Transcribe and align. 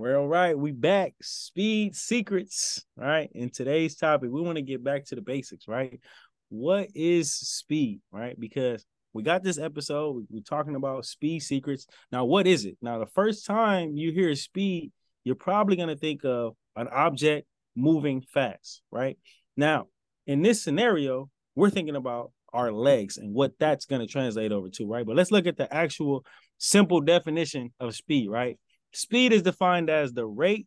We're 0.00 0.18
all 0.18 0.28
right. 0.28 0.58
We 0.58 0.72
back. 0.72 1.12
Speed 1.20 1.94
secrets. 1.94 2.82
Right. 2.96 3.30
In 3.34 3.50
today's 3.50 3.96
topic, 3.96 4.30
we 4.32 4.40
want 4.40 4.56
to 4.56 4.62
get 4.62 4.82
back 4.82 5.04
to 5.06 5.14
the 5.14 5.20
basics, 5.20 5.68
right? 5.68 6.00
What 6.48 6.88
is 6.94 7.30
speed, 7.30 8.00
right? 8.10 8.34
Because 8.40 8.86
we 9.12 9.22
got 9.22 9.44
this 9.44 9.58
episode. 9.58 10.26
We're 10.30 10.40
talking 10.40 10.74
about 10.74 11.04
speed 11.04 11.40
secrets. 11.40 11.86
Now, 12.10 12.24
what 12.24 12.46
is 12.46 12.64
it? 12.64 12.78
Now, 12.80 12.98
the 12.98 13.04
first 13.04 13.44
time 13.44 13.94
you 13.94 14.10
hear 14.10 14.34
speed, 14.36 14.90
you're 15.22 15.34
probably 15.34 15.76
going 15.76 15.90
to 15.90 15.96
think 15.96 16.24
of 16.24 16.54
an 16.76 16.88
object 16.88 17.46
moving 17.76 18.22
fast, 18.22 18.80
right? 18.90 19.18
Now, 19.54 19.88
in 20.26 20.40
this 20.40 20.62
scenario, 20.62 21.28
we're 21.54 21.68
thinking 21.68 21.96
about 21.96 22.32
our 22.54 22.72
legs 22.72 23.18
and 23.18 23.34
what 23.34 23.52
that's 23.60 23.84
going 23.84 24.00
to 24.00 24.10
translate 24.10 24.50
over 24.50 24.70
to, 24.70 24.86
right? 24.86 25.04
But 25.04 25.16
let's 25.16 25.30
look 25.30 25.46
at 25.46 25.58
the 25.58 25.70
actual 25.70 26.24
simple 26.56 27.02
definition 27.02 27.74
of 27.78 27.94
speed, 27.94 28.30
right? 28.30 28.58
Speed 28.92 29.32
is 29.32 29.42
defined 29.42 29.88
as 29.88 30.12
the 30.12 30.26
rate 30.26 30.66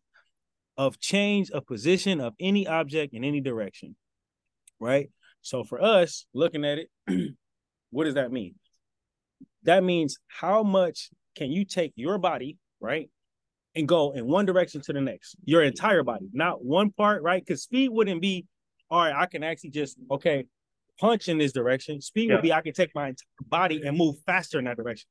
of 0.76 0.98
change 0.98 1.50
of 1.50 1.66
position 1.66 2.20
of 2.20 2.34
any 2.40 2.66
object 2.66 3.14
in 3.14 3.24
any 3.24 3.40
direction, 3.40 3.96
right? 4.80 5.10
So 5.42 5.62
for 5.62 5.82
us, 5.82 6.26
looking 6.32 6.64
at 6.64 6.78
it, 6.78 6.88
what 7.90 8.04
does 8.04 8.14
that 8.14 8.32
mean? 8.32 8.54
That 9.64 9.84
means 9.84 10.18
how 10.26 10.62
much 10.62 11.10
can 11.36 11.50
you 11.50 11.64
take 11.64 11.92
your 11.96 12.18
body, 12.18 12.56
right, 12.80 13.10
and 13.74 13.86
go 13.86 14.12
in 14.12 14.26
one 14.26 14.46
direction 14.46 14.80
to 14.82 14.92
the 14.92 15.00
next, 15.00 15.36
your 15.44 15.62
entire 15.62 16.02
body, 16.02 16.28
not 16.32 16.64
one 16.64 16.90
part, 16.90 17.22
right? 17.22 17.44
Because 17.44 17.62
speed 17.62 17.90
wouldn't 17.90 18.22
be, 18.22 18.46
all 18.90 19.00
right, 19.00 19.14
I 19.14 19.26
can 19.26 19.42
actually 19.42 19.70
just, 19.70 19.96
okay, 20.10 20.44
punch 20.98 21.28
in 21.28 21.38
this 21.38 21.52
direction. 21.52 22.00
Speed 22.00 22.28
yeah. 22.28 22.36
would 22.36 22.42
be 22.42 22.52
I 22.52 22.60
can 22.60 22.72
take 22.72 22.94
my 22.94 23.08
entire 23.08 23.24
body 23.48 23.82
and 23.84 23.96
move 23.96 24.16
faster 24.26 24.58
in 24.58 24.64
that 24.64 24.76
direction 24.76 25.08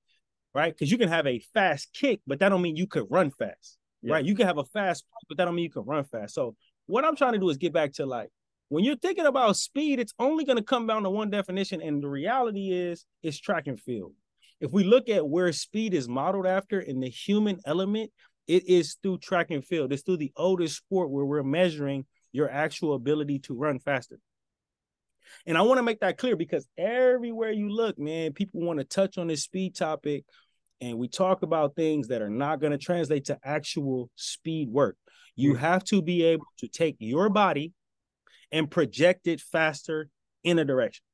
right? 0.54 0.74
Because 0.74 0.92
you 0.92 0.98
can 0.98 1.10
have 1.10 1.28
a 1.28 1.40
fast 1.54 1.90
kick, 1.94 2.22
but 2.28 2.40
that 2.40 2.50
don't 2.50 2.62
mean 2.62 2.76
you 2.76 2.88
could 2.88 3.08
run 3.10 3.32
fast, 3.32 3.78
yeah. 4.02 4.14
right? 4.14 4.26
You 4.26 4.36
can 4.36 4.48
have 4.48 4.58
a 4.58 4.66
fast, 4.66 5.06
but 5.28 5.38
that 5.38 5.46
don't 5.46 5.56
mean 5.56 5.64
you 5.64 5.72
can 5.72 5.86
run 5.86 6.04
fast. 6.04 6.34
So 6.34 6.56
what 6.86 7.06
I'm 7.06 7.16
trying 7.16 7.34
to 7.34 7.40
do 7.40 7.50
is 7.50 7.58
get 7.58 7.74
back 7.74 7.94
to 7.94 8.06
like 8.06 8.30
when 8.70 8.84
you're 8.84 8.96
thinking 8.96 9.26
about 9.26 9.56
speed, 9.58 10.00
it's 10.00 10.14
only 10.18 10.46
going 10.46 10.58
to 10.58 10.64
come 10.64 10.88
down 10.88 11.04
to 11.04 11.10
one 11.10 11.30
definition, 11.30 11.82
and 11.82 12.02
the 12.02 12.10
reality 12.10 12.72
is 12.72 13.06
it's 13.22 13.40
track 13.40 13.68
and 13.68 13.80
field. 13.80 14.14
If 14.60 14.72
we 14.72 14.84
look 14.84 15.10
at 15.10 15.28
where 15.28 15.52
speed 15.52 15.94
is 15.94 16.08
modeled 16.08 16.48
after 16.48 16.80
in 16.80 17.00
the 17.00 17.10
human 17.10 17.60
element, 17.66 18.12
it 18.48 18.68
is 18.68 18.98
through 19.04 19.20
track 19.20 19.52
and 19.52 19.64
field. 19.64 19.94
It's 19.94 20.04
through 20.04 20.18
the 20.18 20.32
oldest 20.36 20.78
sport 20.78 21.10
where 21.10 21.26
we're 21.26 21.44
measuring 21.44 22.06
your 22.32 22.50
actual 22.50 22.96
ability 22.96 23.40
to 23.40 23.54
run 23.54 23.80
faster. 23.80 24.20
And 25.46 25.58
I 25.58 25.62
want 25.62 25.78
to 25.78 25.84
make 25.84 26.00
that 26.00 26.18
clear 26.18 26.36
because 26.36 26.68
everywhere 26.78 27.52
you 27.52 27.70
look, 27.70 27.98
man, 27.98 28.34
people 28.34 28.62
want 28.62 28.80
to 28.80 28.86
touch 28.86 29.18
on 29.18 29.28
this 29.28 29.44
speed 29.44 29.76
topic 29.76 30.26
and 30.84 30.98
we 30.98 31.08
talk 31.08 31.44
about 31.44 31.76
things 31.76 32.10
that 32.10 32.22
are 32.22 32.30
not 32.30 32.60
going 32.60 32.72
to 32.72 32.78
translate 32.78 33.26
to 33.26 33.40
actual 33.44 34.10
speed 34.16 34.70
work. 34.70 34.98
You 35.36 35.54
mm. 35.54 35.60
have 35.60 35.84
to 35.86 36.02
be 36.02 36.24
able 36.24 36.46
to 36.60 36.68
take 36.68 36.98
your 37.00 37.30
body 37.30 37.72
and 38.52 38.70
project 38.70 39.26
it 39.28 39.40
faster 39.40 40.10
in 40.44 40.60
a 40.60 40.66
direction, 40.66 41.06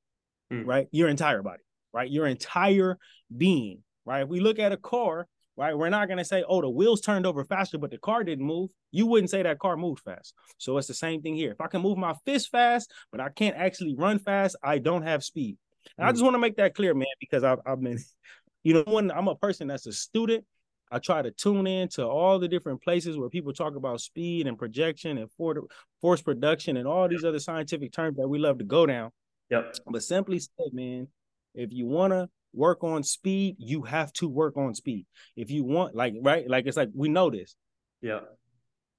mm. 0.52 0.66
right? 0.66 0.88
Your 0.92 1.08
entire 1.08 1.44
body, 1.44 1.62
right? 1.94 2.10
Your 2.10 2.26
entire 2.26 2.98
being, 3.36 3.84
right? 4.06 4.24
If 4.24 4.30
we 4.30 4.40
look 4.40 4.58
at 4.58 4.72
a 4.72 4.78
car, 4.78 5.28
right, 5.56 5.78
we're 5.78 5.90
not 5.90 6.08
going 6.08 6.18
to 6.18 6.26
say, 6.26 6.44
oh, 6.48 6.62
the 6.62 6.70
wheels 6.70 7.02
turned 7.02 7.28
over 7.28 7.46
faster, 7.46 7.78
but 7.78 7.92
the 7.92 8.00
car 8.00 8.24
didn't 8.24 8.46
move. 8.46 8.72
You 8.92 9.06
wouldn't 9.06 9.30
say 9.30 9.44
that 9.44 9.60
car 9.60 9.78
moved 9.78 10.02
fast. 10.02 10.34
So 10.58 10.78
it's 10.78 10.88
the 10.88 10.96
same 10.96 11.22
thing 11.22 11.36
here. 11.36 11.52
If 11.52 11.62
I 11.62 11.68
can 11.68 11.82
move 11.82 11.98
my 11.98 12.16
fist 12.26 12.50
fast, 12.50 12.92
but 13.12 13.22
I 13.22 13.30
can't 13.30 13.56
actually 13.56 13.94
run 13.96 14.18
fast, 14.18 14.56
I 14.64 14.80
don't 14.80 15.04
have 15.04 15.24
speed. 15.24 15.58
And 15.98 16.06
mm. 16.06 16.10
I 16.10 16.12
just 16.12 16.24
want 16.24 16.34
to 16.34 16.40
make 16.40 16.58
that 16.58 16.74
clear, 16.74 16.96
man, 16.96 17.08
because 17.20 17.44
I've, 17.44 17.60
I've 17.66 17.82
been 17.82 18.00
you 18.64 18.74
know, 18.74 18.84
when 18.86 19.12
I'm 19.12 19.28
a 19.28 19.36
person 19.36 19.68
that's 19.68 19.86
a 19.86 19.94
student, 19.94 20.46
I 20.92 21.00
try 21.00 21.22
to 21.22 21.32
tune 21.32 21.68
in 21.68 21.88
to 21.90 22.06
all 22.06 22.40
the 22.40 22.48
different 22.48 22.82
places 22.82 23.18
where 23.18 23.30
people 23.30 23.54
talk 23.54 23.76
about 23.76 24.02
speed 24.02 24.48
and 24.48 24.58
projection 24.58 25.18
and 25.20 25.32
for, 25.32 25.56
force 26.02 26.22
production 26.22 26.78
and 26.78 26.88
all 26.88 27.08
these 27.08 27.24
other 27.24 27.40
scientific 27.40 27.92
terms 27.92 28.18
that 28.18 28.28
we 28.28 28.40
love 28.40 28.58
to 28.58 28.64
go 28.64 28.86
down. 28.86 29.12
Yep. 29.52 29.76
But 29.88 30.04
simply 30.04 30.40
said, 30.40 30.74
man, 30.74 31.08
if 31.54 31.72
you 31.72 31.86
want 31.86 32.14
to 32.14 32.28
work 32.54 32.84
on 32.84 33.04
speed, 33.04 33.56
you 33.60 33.84
have 33.84 34.12
to 34.14 34.28
work 34.28 34.58
on 34.58 34.74
speed. 34.74 35.06
If 35.36 35.52
you 35.52 35.64
want, 35.64 35.96
like, 35.96 36.16
right, 36.22 36.50
like 36.50 36.66
it's 36.66 36.78
like 36.78 36.90
we 36.94 37.10
know 37.10 37.30
this. 37.30 37.56
Yeah. 38.02 38.22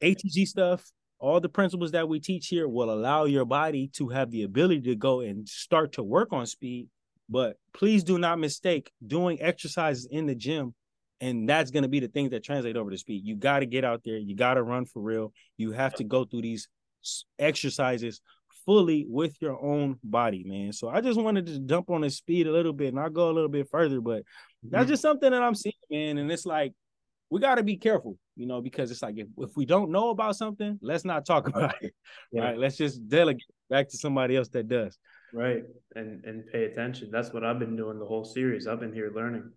ATG 0.02 0.46
stuff, 0.46 0.84
all 1.18 1.40
the 1.40 1.48
principles 1.48 1.90
that 1.92 2.08
we 2.08 2.20
teach 2.20 2.48
here 2.48 2.68
will 2.68 2.92
allow 2.92 3.24
your 3.24 3.44
body 3.44 3.90
to 3.94 4.08
have 4.08 4.30
the 4.30 4.44
ability 4.44 4.82
to 4.82 4.94
go 4.94 5.20
and 5.20 5.48
start 5.48 5.92
to 5.92 6.02
work 6.02 6.32
on 6.32 6.46
speed 6.46 6.88
but 7.30 7.56
please 7.72 8.02
do 8.04 8.18
not 8.18 8.38
mistake 8.38 8.90
doing 9.06 9.40
exercises 9.40 10.06
in 10.10 10.26
the 10.26 10.34
gym. 10.34 10.74
And 11.22 11.48
that's 11.48 11.70
going 11.70 11.82
to 11.82 11.88
be 11.88 12.00
the 12.00 12.08
thing 12.08 12.30
that 12.30 12.42
translate 12.42 12.76
over 12.76 12.90
to 12.90 12.98
speed. 12.98 13.24
You 13.24 13.36
got 13.36 13.60
to 13.60 13.66
get 13.66 13.84
out 13.84 14.02
there. 14.04 14.16
You 14.16 14.34
got 14.34 14.54
to 14.54 14.62
run 14.62 14.86
for 14.86 15.00
real. 15.00 15.32
You 15.58 15.72
have 15.72 15.94
to 15.96 16.04
go 16.04 16.24
through 16.24 16.42
these 16.42 16.68
exercises 17.38 18.20
fully 18.64 19.06
with 19.08 19.36
your 19.40 19.62
own 19.62 19.98
body, 20.02 20.44
man. 20.46 20.72
So 20.72 20.88
I 20.88 21.00
just 21.00 21.20
wanted 21.20 21.46
to 21.46 21.58
dump 21.58 21.90
on 21.90 22.00
the 22.00 22.10
speed 22.10 22.46
a 22.46 22.52
little 22.52 22.72
bit 22.72 22.88
and 22.88 22.98
I'll 22.98 23.10
go 23.10 23.28
a 23.28 23.32
little 23.32 23.50
bit 23.50 23.68
further, 23.70 24.00
but 24.00 24.22
that's 24.62 24.84
mm-hmm. 24.84 24.92
just 24.92 25.02
something 25.02 25.30
that 25.30 25.42
I'm 25.42 25.54
seeing, 25.54 25.74
man. 25.90 26.18
And 26.18 26.32
it's 26.32 26.46
like, 26.46 26.72
we 27.30 27.38
got 27.38 27.56
to 27.56 27.62
be 27.62 27.76
careful, 27.76 28.18
you 28.40 28.46
know, 28.46 28.62
because 28.62 28.90
it's 28.90 29.02
like 29.02 29.18
if, 29.18 29.28
if 29.36 29.50
we 29.54 29.66
don't 29.66 29.90
know 29.90 30.08
about 30.08 30.34
something, 30.34 30.78
let's 30.80 31.04
not 31.04 31.26
talk 31.26 31.46
about 31.46 31.74
it. 31.82 31.94
Yeah. 32.32 32.42
Right. 32.42 32.58
Let's 32.58 32.76
just 32.76 33.06
delegate 33.06 33.44
back 33.68 33.88
to 33.90 33.98
somebody 33.98 34.34
else 34.36 34.48
that 34.48 34.66
does. 34.66 34.98
Right. 35.32 35.64
And 35.94 36.24
and 36.24 36.46
pay 36.50 36.64
attention. 36.64 37.10
That's 37.12 37.32
what 37.34 37.44
I've 37.44 37.58
been 37.58 37.76
doing 37.76 37.98
the 37.98 38.06
whole 38.06 38.24
series. 38.24 38.66
I've 38.66 38.80
been 38.80 38.94
here 38.94 39.12
learning. 39.14 39.50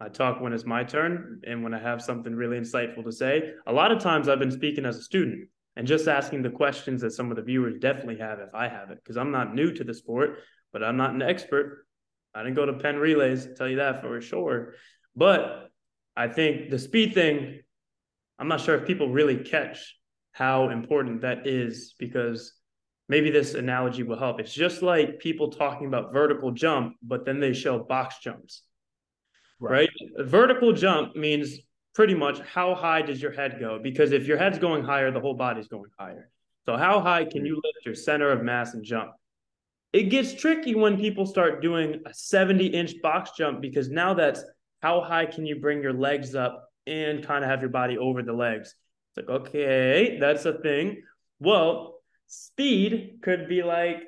I 0.00 0.08
talk 0.08 0.40
when 0.40 0.52
it's 0.52 0.66
my 0.66 0.82
turn 0.82 1.40
and 1.46 1.62
when 1.62 1.72
I 1.72 1.78
have 1.78 2.02
something 2.02 2.34
really 2.34 2.58
insightful 2.58 3.04
to 3.04 3.12
say. 3.12 3.52
A 3.66 3.72
lot 3.72 3.92
of 3.92 4.00
times 4.00 4.28
I've 4.28 4.40
been 4.40 4.50
speaking 4.50 4.84
as 4.84 4.96
a 4.98 5.02
student 5.02 5.48
and 5.76 5.86
just 5.86 6.08
asking 6.08 6.42
the 6.42 6.50
questions 6.50 7.00
that 7.02 7.12
some 7.12 7.30
of 7.30 7.36
the 7.36 7.42
viewers 7.42 7.78
definitely 7.78 8.18
have 8.18 8.40
if 8.40 8.54
I 8.54 8.66
have 8.68 8.90
it, 8.90 8.98
because 9.02 9.16
I'm 9.16 9.30
not 9.30 9.54
new 9.54 9.72
to 9.72 9.84
the 9.84 9.94
sport, 9.94 10.40
but 10.72 10.82
I'm 10.82 10.96
not 10.96 11.14
an 11.14 11.22
expert. 11.22 11.86
I 12.34 12.42
didn't 12.42 12.56
go 12.56 12.66
to 12.66 12.74
Penn 12.74 12.96
Relays, 12.96 13.56
tell 13.56 13.68
you 13.68 13.76
that 13.76 14.02
for 14.02 14.20
sure. 14.20 14.74
But 15.14 15.70
I 16.14 16.28
think 16.28 16.70
the 16.70 16.78
speed 16.78 17.14
thing, 17.14 17.60
I'm 18.38 18.48
not 18.48 18.60
sure 18.60 18.74
if 18.74 18.86
people 18.86 19.08
really 19.10 19.36
catch 19.36 19.96
how 20.32 20.68
important 20.68 21.22
that 21.22 21.46
is 21.46 21.94
because 21.98 22.52
maybe 23.08 23.30
this 23.30 23.54
analogy 23.54 24.02
will 24.02 24.18
help. 24.18 24.40
It's 24.40 24.52
just 24.52 24.82
like 24.82 25.18
people 25.18 25.50
talking 25.50 25.86
about 25.86 26.12
vertical 26.12 26.50
jump, 26.50 26.96
but 27.02 27.24
then 27.24 27.40
they 27.40 27.52
show 27.52 27.78
box 27.78 28.16
jumps. 28.22 28.62
Right. 29.58 29.88
right? 30.18 30.26
vertical 30.26 30.74
jump 30.74 31.16
means 31.16 31.58
pretty 31.94 32.14
much 32.14 32.40
how 32.40 32.74
high 32.74 33.00
does 33.00 33.22
your 33.22 33.32
head 33.32 33.56
go? 33.58 33.78
Because 33.82 34.12
if 34.12 34.26
your 34.26 34.36
head's 34.36 34.58
going 34.58 34.84
higher, 34.84 35.10
the 35.10 35.20
whole 35.20 35.34
body's 35.34 35.68
going 35.68 35.90
higher. 35.98 36.30
So 36.66 36.76
how 36.76 37.00
high 37.00 37.24
can 37.24 37.38
mm-hmm. 37.38 37.46
you 37.46 37.54
lift 37.54 37.86
your 37.86 37.94
center 37.94 38.30
of 38.30 38.42
mass 38.42 38.74
and 38.74 38.84
jump? 38.84 39.12
It 39.94 40.04
gets 40.10 40.34
tricky 40.34 40.74
when 40.74 40.98
people 40.98 41.24
start 41.24 41.62
doing 41.62 42.02
a 42.04 42.12
70 42.12 42.66
inch 42.66 43.00
box 43.02 43.30
jump 43.38 43.62
because 43.62 43.88
now 43.88 44.12
that's 44.12 44.44
how 44.82 45.00
high 45.00 45.24
can 45.24 45.46
you 45.46 45.58
bring 45.58 45.80
your 45.80 45.94
legs 45.94 46.34
up 46.34 46.65
and 46.86 47.26
kind 47.26 47.44
of 47.44 47.50
have 47.50 47.60
your 47.60 47.70
body 47.70 47.98
over 47.98 48.22
the 48.22 48.32
legs. 48.32 48.74
It's 49.16 49.28
like, 49.28 49.40
okay, 49.40 50.18
that's 50.20 50.44
a 50.44 50.58
thing. 50.58 51.02
Well, 51.40 52.00
Speed 52.26 53.18
could 53.22 53.48
be 53.48 53.62
like, 53.62 54.02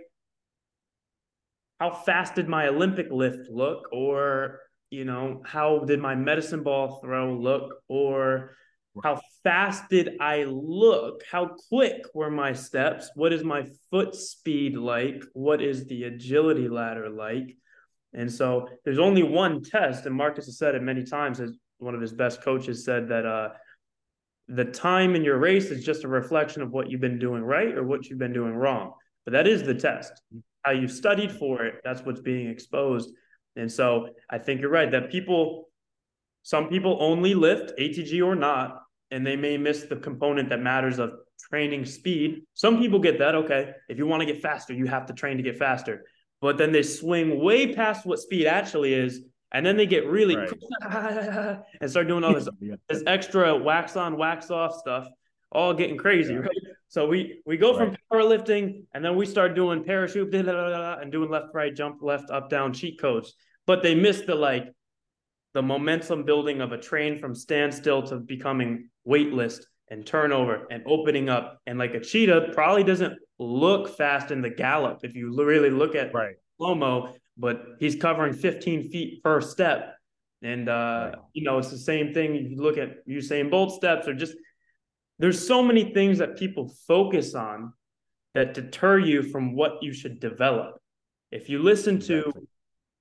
how 1.78 1.92
fast 1.92 2.34
did 2.34 2.48
my 2.48 2.66
Olympic 2.68 3.06
lift 3.10 3.48
look? 3.48 3.88
Or, 3.92 4.60
you 4.90 5.04
know, 5.04 5.42
how 5.44 5.80
did 5.80 6.00
my 6.00 6.14
medicine 6.14 6.62
ball 6.62 7.00
throw 7.00 7.34
look? 7.34 7.74
Or 7.88 8.56
how 9.04 9.20
fast 9.44 9.88
did 9.88 10.16
I 10.20 10.44
look? 10.44 11.22
How 11.30 11.50
quick 11.68 12.02
were 12.14 12.30
my 12.30 12.52
steps? 12.52 13.10
What 13.14 13.32
is 13.32 13.44
my 13.44 13.64
foot 13.90 14.14
speed 14.16 14.76
like? 14.76 15.22
What 15.34 15.62
is 15.62 15.86
the 15.86 16.04
agility 16.04 16.68
ladder 16.68 17.08
like? 17.08 17.56
And 18.12 18.32
so 18.32 18.68
there's 18.84 18.98
only 18.98 19.22
one 19.22 19.62
test, 19.62 20.06
and 20.06 20.14
Marcus 20.14 20.46
has 20.46 20.58
said 20.58 20.74
it 20.74 20.82
many 20.82 21.04
times. 21.04 21.38
As 21.38 21.52
one 21.78 21.94
of 21.94 22.00
his 22.00 22.12
best 22.12 22.42
coaches 22.42 22.84
said 22.84 23.08
that 23.08 23.24
uh, 23.26 23.50
the 24.48 24.64
time 24.64 25.14
in 25.14 25.24
your 25.24 25.38
race 25.38 25.66
is 25.66 25.84
just 25.84 26.04
a 26.04 26.08
reflection 26.08 26.62
of 26.62 26.70
what 26.70 26.90
you've 26.90 27.00
been 27.00 27.18
doing 27.18 27.42
right 27.42 27.76
or 27.76 27.84
what 27.84 28.06
you've 28.06 28.18
been 28.18 28.32
doing 28.32 28.54
wrong. 28.54 28.92
But 29.24 29.32
that 29.32 29.46
is 29.46 29.62
the 29.62 29.74
test. 29.74 30.12
How 30.62 30.72
you 30.72 30.88
studied 30.88 31.30
for 31.30 31.64
it, 31.64 31.76
that's 31.84 32.02
what's 32.02 32.20
being 32.20 32.48
exposed. 32.48 33.10
And 33.56 33.70
so 33.70 34.08
I 34.30 34.38
think 34.38 34.60
you're 34.60 34.70
right 34.70 34.90
that 34.90 35.10
people, 35.10 35.68
some 36.42 36.68
people 36.68 36.96
only 37.00 37.34
lift 37.34 37.78
ATG 37.78 38.24
or 38.24 38.34
not, 38.34 38.82
and 39.10 39.26
they 39.26 39.36
may 39.36 39.56
miss 39.56 39.84
the 39.84 39.96
component 39.96 40.48
that 40.48 40.60
matters 40.60 40.98
of 40.98 41.12
training 41.50 41.84
speed. 41.84 42.42
Some 42.54 42.78
people 42.78 42.98
get 42.98 43.18
that. 43.18 43.34
Okay. 43.34 43.72
If 43.88 43.98
you 43.98 44.06
want 44.06 44.20
to 44.20 44.26
get 44.26 44.42
faster, 44.42 44.72
you 44.72 44.86
have 44.86 45.06
to 45.06 45.12
train 45.12 45.36
to 45.36 45.42
get 45.42 45.58
faster. 45.58 46.04
But 46.40 46.56
then 46.56 46.72
they 46.72 46.82
swing 46.82 47.40
way 47.42 47.74
past 47.74 48.06
what 48.06 48.18
speed 48.18 48.46
actually 48.46 48.94
is 48.94 49.22
and 49.52 49.64
then 49.64 49.76
they 49.76 49.86
get 49.86 50.06
really 50.06 50.36
right. 50.36 50.50
and 51.80 51.90
start 51.90 52.08
doing 52.08 52.24
all 52.24 52.34
this, 52.34 52.48
this 52.88 53.02
extra 53.06 53.56
wax 53.56 53.96
on, 53.96 54.16
wax 54.16 54.50
off 54.50 54.74
stuff, 54.78 55.08
all 55.52 55.72
getting 55.72 55.96
crazy, 55.96 56.34
yeah. 56.34 56.40
right? 56.40 56.56
So 56.88 57.06
we 57.06 57.40
we 57.44 57.56
go 57.56 57.76
right. 57.76 57.88
from 57.88 57.96
powerlifting 58.10 58.84
and 58.94 59.04
then 59.04 59.16
we 59.16 59.26
start 59.26 59.54
doing 59.54 59.84
parachute 59.84 60.34
and 60.34 61.12
doing 61.12 61.30
left, 61.30 61.54
right, 61.54 61.74
jump, 61.74 62.02
left, 62.02 62.30
up, 62.30 62.50
down 62.50 62.72
cheat 62.72 63.00
codes. 63.00 63.34
But 63.66 63.82
they 63.82 63.94
miss 63.94 64.22
the 64.22 64.34
like 64.34 64.72
the 65.54 65.62
momentum 65.62 66.24
building 66.24 66.60
of 66.60 66.72
a 66.72 66.78
train 66.78 67.18
from 67.18 67.34
standstill 67.34 68.02
to 68.04 68.16
becoming 68.16 68.88
weightless 69.04 69.64
and 69.90 70.06
turnover 70.06 70.66
and 70.70 70.82
opening 70.86 71.28
up. 71.28 71.58
And 71.66 71.78
like 71.78 71.94
a 71.94 72.00
cheetah 72.00 72.50
probably 72.52 72.84
doesn't 72.84 73.18
look 73.38 73.96
fast 73.96 74.30
in 74.30 74.42
the 74.42 74.50
gallop 74.50 75.00
if 75.04 75.14
you 75.14 75.34
really 75.34 75.70
look 75.70 75.94
at 75.94 76.12
right. 76.12 76.36
slow 76.58 76.74
mo, 76.74 77.14
but 77.38 77.62
he's 77.78 77.96
covering 77.96 78.32
15 78.32 78.90
feet 78.90 79.22
per 79.22 79.40
step. 79.40 79.94
And, 80.42 80.68
uh, 80.68 81.12
you 81.32 81.42
know, 81.42 81.58
it's 81.58 81.70
the 81.70 81.78
same 81.78 82.12
thing. 82.12 82.34
If 82.34 82.50
you 82.50 82.56
look 82.60 82.78
at 82.78 83.06
Usain 83.06 83.50
Bolt 83.50 83.72
steps 83.72 84.06
or 84.06 84.14
just 84.14 84.34
there's 85.18 85.44
so 85.46 85.62
many 85.62 85.92
things 85.92 86.18
that 86.18 86.36
people 86.36 86.72
focus 86.86 87.34
on 87.34 87.72
that 88.34 88.54
deter 88.54 88.98
you 88.98 89.22
from 89.22 89.54
what 89.54 89.82
you 89.82 89.92
should 89.92 90.20
develop. 90.20 90.80
If 91.32 91.48
you 91.48 91.60
listen 91.60 91.98
to 92.00 92.32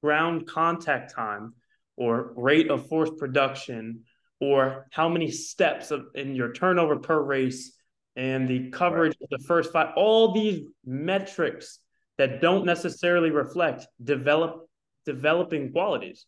ground 0.01 0.47
contact 0.47 1.13
time 1.13 1.53
or 1.95 2.33
rate 2.35 2.69
of 2.69 2.87
force 2.87 3.11
production 3.17 4.03
or 4.39 4.87
how 4.91 5.09
many 5.09 5.31
steps 5.31 5.91
of, 5.91 6.05
in 6.15 6.35
your 6.35 6.53
turnover 6.53 6.97
per 6.97 7.21
race 7.21 7.75
and 8.15 8.47
the 8.47 8.69
coverage 8.71 9.15
right. 9.21 9.29
of 9.31 9.39
the 9.39 9.45
first 9.45 9.71
five, 9.71 9.93
all 9.95 10.33
these 10.33 10.63
metrics 10.85 11.79
that 12.17 12.41
don't 12.41 12.65
necessarily 12.65 13.29
reflect 13.29 13.87
develop 14.03 14.67
developing 15.05 15.71
qualities, 15.71 16.25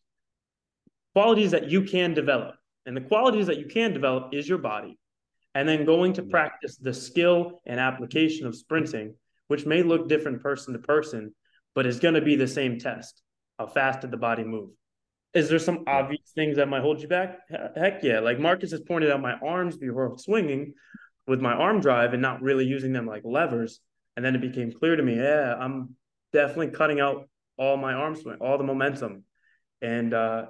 qualities 1.13 1.51
that 1.51 1.69
you 1.69 1.83
can 1.83 2.13
develop. 2.13 2.55
And 2.85 2.95
the 2.95 3.01
qualities 3.01 3.47
that 3.47 3.59
you 3.59 3.65
can 3.65 3.93
develop 3.93 4.33
is 4.33 4.47
your 4.47 4.57
body. 4.57 4.97
And 5.53 5.67
then 5.67 5.85
going 5.85 6.13
to 6.13 6.23
practice 6.23 6.77
the 6.77 6.93
skill 6.93 7.61
and 7.65 7.79
application 7.79 8.47
of 8.47 8.55
sprinting, 8.55 9.15
which 9.47 9.65
may 9.65 9.83
look 9.83 10.07
different 10.07 10.41
person 10.41 10.73
to 10.73 10.79
person, 10.79 11.33
but 11.75 11.85
is 11.85 11.99
going 11.99 12.13
to 12.13 12.21
be 12.21 12.35
the 12.35 12.47
same 12.47 12.79
test. 12.79 13.21
How 13.57 13.67
fast 13.67 14.01
did 14.01 14.11
the 14.11 14.17
body 14.17 14.43
move? 14.43 14.69
Is 15.33 15.49
there 15.49 15.59
some 15.59 15.83
obvious 15.85 16.31
things 16.33 16.57
that 16.57 16.69
might 16.69 16.81
hold 16.81 17.01
you 17.01 17.07
back? 17.07 17.39
Heck 17.75 18.03
yeah. 18.03 18.19
Like 18.19 18.39
Marcus 18.39 18.71
has 18.71 18.81
pointed 18.81 19.11
out 19.11 19.21
my 19.21 19.33
arms 19.33 19.77
before 19.77 20.17
swinging 20.17 20.73
with 21.27 21.41
my 21.41 21.53
arm 21.53 21.81
drive 21.81 22.13
and 22.13 22.21
not 22.21 22.41
really 22.41 22.65
using 22.65 22.93
them 22.93 23.05
like 23.05 23.21
levers. 23.25 23.79
And 24.19 24.25
then 24.25 24.35
it 24.35 24.41
became 24.41 24.73
clear 24.73 24.97
to 24.97 25.01
me, 25.01 25.15
yeah, 25.15 25.55
I'm 25.57 25.95
definitely 26.33 26.71
cutting 26.71 26.99
out 26.99 27.29
all 27.57 27.77
my 27.77 27.93
arm 27.93 28.17
swing, 28.17 28.35
all 28.41 28.57
the 28.57 28.65
momentum. 28.65 29.23
And 29.81 30.13
uh, 30.13 30.47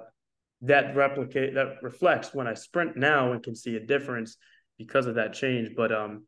that 0.62 0.96
replicate 0.96 1.54
that 1.54 1.76
reflects 1.80 2.34
when 2.34 2.48
I 2.48 2.54
sprint 2.54 2.96
now 2.96 3.30
and 3.30 3.40
can 3.40 3.54
see 3.54 3.76
a 3.76 3.86
difference 3.86 4.38
because 4.76 5.06
of 5.06 5.14
that 5.14 5.34
change. 5.34 5.76
But 5.76 5.92
um, 5.92 6.24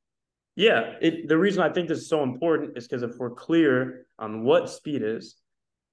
yeah, 0.55 0.93
it, 1.01 1.27
the 1.27 1.37
reason 1.37 1.65
I 1.65 1.73
think 1.73 1.89
this 1.89 1.99
is 1.99 2.09
so 2.09 2.23
important 2.23 2.79
is 2.79 2.87
because 2.87 3.03
if 3.03 3.19
we're 3.19 3.31
clear 3.31 4.07
on 4.21 4.45
what 4.45 4.71
speed 4.71 5.03
is, 5.03 5.35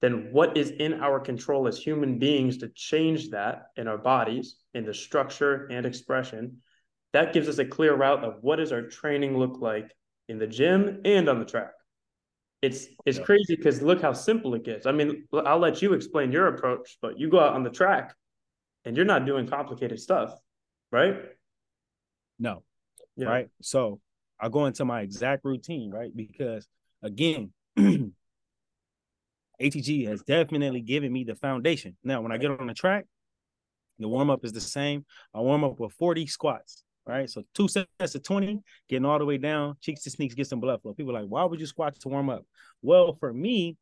then 0.02 0.28
what 0.30 0.56
is 0.56 0.70
in 0.70 1.00
our 1.00 1.18
control 1.18 1.66
as 1.66 1.78
human 1.78 2.20
beings 2.20 2.58
to 2.58 2.68
change 2.76 3.30
that 3.30 3.70
in 3.76 3.88
our 3.88 3.98
bodies, 3.98 4.54
in 4.72 4.84
the 4.84 4.94
structure 4.94 5.66
and 5.68 5.84
expression, 5.84 6.58
that 7.12 7.32
gives 7.32 7.48
us 7.48 7.58
a 7.58 7.64
clear 7.64 7.96
route 7.96 8.22
of 8.22 8.34
what 8.40 8.60
does 8.60 8.70
our 8.70 8.82
training 8.82 9.36
look 9.36 9.60
like 9.60 9.90
in 10.30 10.38
the 10.38 10.46
gym 10.46 11.00
and 11.04 11.28
on 11.28 11.38
the 11.38 11.44
track. 11.44 11.72
It's 12.62 12.86
it's 13.04 13.18
yeah. 13.18 13.24
crazy 13.24 13.56
because 13.56 13.82
look 13.82 14.00
how 14.00 14.12
simple 14.12 14.54
it 14.54 14.64
gets. 14.64 14.86
I 14.86 14.92
mean, 14.92 15.24
I'll 15.32 15.58
let 15.58 15.82
you 15.82 15.92
explain 15.94 16.30
your 16.30 16.46
approach, 16.48 16.98
but 17.02 17.18
you 17.18 17.28
go 17.28 17.40
out 17.40 17.54
on 17.54 17.62
the 17.62 17.70
track 17.70 18.14
and 18.84 18.96
you're 18.96 19.06
not 19.06 19.26
doing 19.26 19.46
complicated 19.46 19.98
stuff, 19.98 20.34
right? 20.92 21.16
No. 22.38 22.62
Yeah. 23.16 23.28
Right. 23.28 23.48
So 23.60 24.00
I 24.38 24.48
go 24.48 24.66
into 24.66 24.84
my 24.84 25.00
exact 25.00 25.44
routine, 25.44 25.90
right? 25.90 26.14
Because 26.14 26.68
again, 27.02 27.52
ATG 29.60 30.06
has 30.06 30.22
definitely 30.22 30.80
given 30.80 31.12
me 31.12 31.24
the 31.24 31.34
foundation. 31.34 31.96
Now, 32.04 32.20
when 32.20 32.32
I 32.32 32.38
get 32.38 32.50
on 32.50 32.66
the 32.66 32.74
track, 32.74 33.06
the 33.98 34.08
warm 34.08 34.30
up 34.30 34.44
is 34.44 34.52
the 34.52 34.60
same. 34.60 35.04
I 35.34 35.40
warm 35.40 35.64
up 35.64 35.78
with 35.78 35.92
40 35.92 36.26
squats, 36.26 36.84
right? 37.06 37.28
So 37.28 37.42
two 37.54 37.68
sets 37.68 38.14
of 38.14 38.22
20, 38.22 38.60
getting 38.88 39.04
all 39.04 39.18
the 39.18 39.24
way 39.24 39.38
down, 39.38 39.76
cheeks 39.80 40.02
to 40.02 40.10
sneaks, 40.10 40.34
get 40.34 40.46
some 40.46 40.60
blood 40.60 40.82
flow. 40.82 40.94
People 40.94 41.14
like, 41.14 41.26
why 41.26 41.44
would 41.44 41.60
you 41.60 41.66
squat 41.66 41.98
to 42.00 42.08
warm 42.08 42.30
up? 42.30 42.44
Well, 42.82 43.16
for 43.18 43.32
me, 43.32 43.76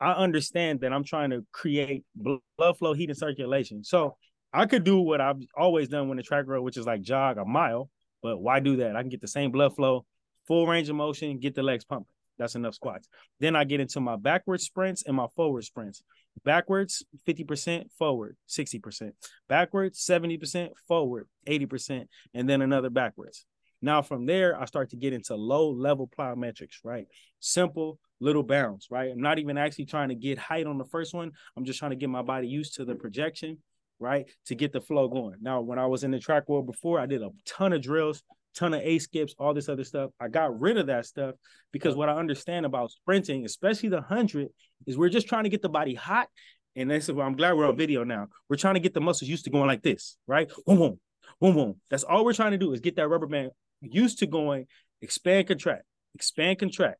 I 0.00 0.12
understand 0.12 0.80
that 0.80 0.92
I'm 0.92 1.04
trying 1.04 1.30
to 1.30 1.44
create 1.52 2.04
blood 2.14 2.78
flow, 2.78 2.92
heat, 2.92 3.08
and 3.08 3.18
circulation. 3.18 3.82
So 3.82 4.16
I 4.52 4.66
could 4.66 4.84
do 4.84 5.00
what 5.00 5.20
I've 5.20 5.40
always 5.56 5.88
done 5.88 6.08
when 6.08 6.16
the 6.16 6.22
track 6.22 6.44
road, 6.46 6.62
which 6.62 6.76
is 6.76 6.86
like 6.86 7.02
jog 7.02 7.38
a 7.38 7.44
mile, 7.44 7.90
but 8.22 8.38
why 8.38 8.60
do 8.60 8.76
that? 8.76 8.96
I 8.96 9.00
can 9.00 9.08
get 9.08 9.20
the 9.20 9.28
same 9.28 9.50
blood 9.50 9.74
flow, 9.74 10.04
full 10.46 10.66
range 10.66 10.88
of 10.88 10.96
motion, 10.96 11.38
get 11.38 11.54
the 11.54 11.62
legs 11.62 11.84
pumping. 11.84 12.06
That's 12.38 12.54
enough 12.54 12.74
squats. 12.74 13.08
Then 13.40 13.56
I 13.56 13.64
get 13.64 13.80
into 13.80 14.00
my 14.00 14.16
backward 14.16 14.60
sprints 14.60 15.04
and 15.06 15.16
my 15.16 15.26
forward 15.34 15.64
sprints. 15.64 16.02
Backwards, 16.44 17.04
50%, 17.26 17.90
forward, 17.98 18.36
60%. 18.48 19.12
Backwards, 19.48 20.04
70%, 20.04 20.68
forward, 20.86 21.28
80%, 21.48 22.06
and 22.34 22.48
then 22.48 22.62
another 22.62 22.90
backwards. 22.90 23.46
Now 23.82 24.02
from 24.02 24.26
there, 24.26 24.58
I 24.60 24.64
start 24.64 24.90
to 24.90 24.96
get 24.96 25.12
into 25.12 25.34
low 25.34 25.70
level 25.70 26.08
plyometrics, 26.08 26.78
right? 26.84 27.06
Simple 27.40 27.98
little 28.20 28.42
bounds, 28.42 28.88
right? 28.90 29.10
I'm 29.10 29.20
not 29.20 29.38
even 29.38 29.58
actually 29.58 29.86
trying 29.86 30.08
to 30.08 30.14
get 30.14 30.38
height 30.38 30.66
on 30.66 30.78
the 30.78 30.84
first 30.84 31.14
one. 31.14 31.32
I'm 31.56 31.64
just 31.64 31.78
trying 31.78 31.90
to 31.90 31.96
get 31.96 32.08
my 32.08 32.22
body 32.22 32.48
used 32.48 32.74
to 32.76 32.84
the 32.84 32.94
projection, 32.94 33.58
right? 33.98 34.26
To 34.46 34.54
get 34.54 34.72
the 34.72 34.80
flow 34.80 35.08
going. 35.08 35.36
Now, 35.40 35.60
when 35.60 35.78
I 35.78 35.86
was 35.86 36.04
in 36.04 36.10
the 36.10 36.18
track 36.18 36.48
world 36.48 36.66
before, 36.66 36.98
I 36.98 37.06
did 37.06 37.22
a 37.22 37.30
ton 37.46 37.72
of 37.72 37.82
drills, 37.82 38.22
ton 38.56 38.74
of 38.74 38.80
A 38.82 38.98
skips, 38.98 39.34
all 39.38 39.54
this 39.54 39.68
other 39.68 39.84
stuff. 39.84 40.10
I 40.20 40.28
got 40.28 40.58
rid 40.60 40.78
of 40.78 40.86
that 40.86 41.06
stuff 41.06 41.34
because 41.72 41.94
what 41.94 42.08
I 42.08 42.16
understand 42.16 42.66
about 42.66 42.90
sprinting, 42.90 43.44
especially 43.44 43.90
the 43.90 43.96
100, 43.96 44.48
is 44.86 44.98
we're 44.98 45.08
just 45.08 45.28
trying 45.28 45.44
to 45.44 45.50
get 45.50 45.62
the 45.62 45.68
body 45.68 45.94
hot. 45.94 46.28
And 46.74 46.92
is 46.92 47.10
why 47.10 47.24
I'm 47.24 47.36
glad 47.36 47.56
we're 47.56 47.66
on 47.66 47.76
video 47.76 48.04
now. 48.04 48.26
We're 48.50 48.56
trying 48.56 48.74
to 48.74 48.80
get 48.80 48.92
the 48.92 49.00
muscles 49.00 49.30
used 49.30 49.44
to 49.44 49.50
going 49.50 49.66
like 49.66 49.82
this, 49.82 50.18
right? 50.26 50.50
Boom, 50.66 50.76
boom, 50.76 51.00
boom, 51.40 51.54
boom. 51.54 51.80
That's 51.90 52.04
all 52.04 52.24
we're 52.24 52.34
trying 52.34 52.52
to 52.52 52.58
do 52.58 52.72
is 52.72 52.80
get 52.80 52.96
that 52.96 53.08
rubber 53.08 53.26
band 53.26 53.50
used 53.80 54.18
to 54.18 54.26
going, 54.26 54.66
expand, 55.00 55.46
contract, 55.46 55.84
expand, 56.14 56.58
contract. 56.58 56.98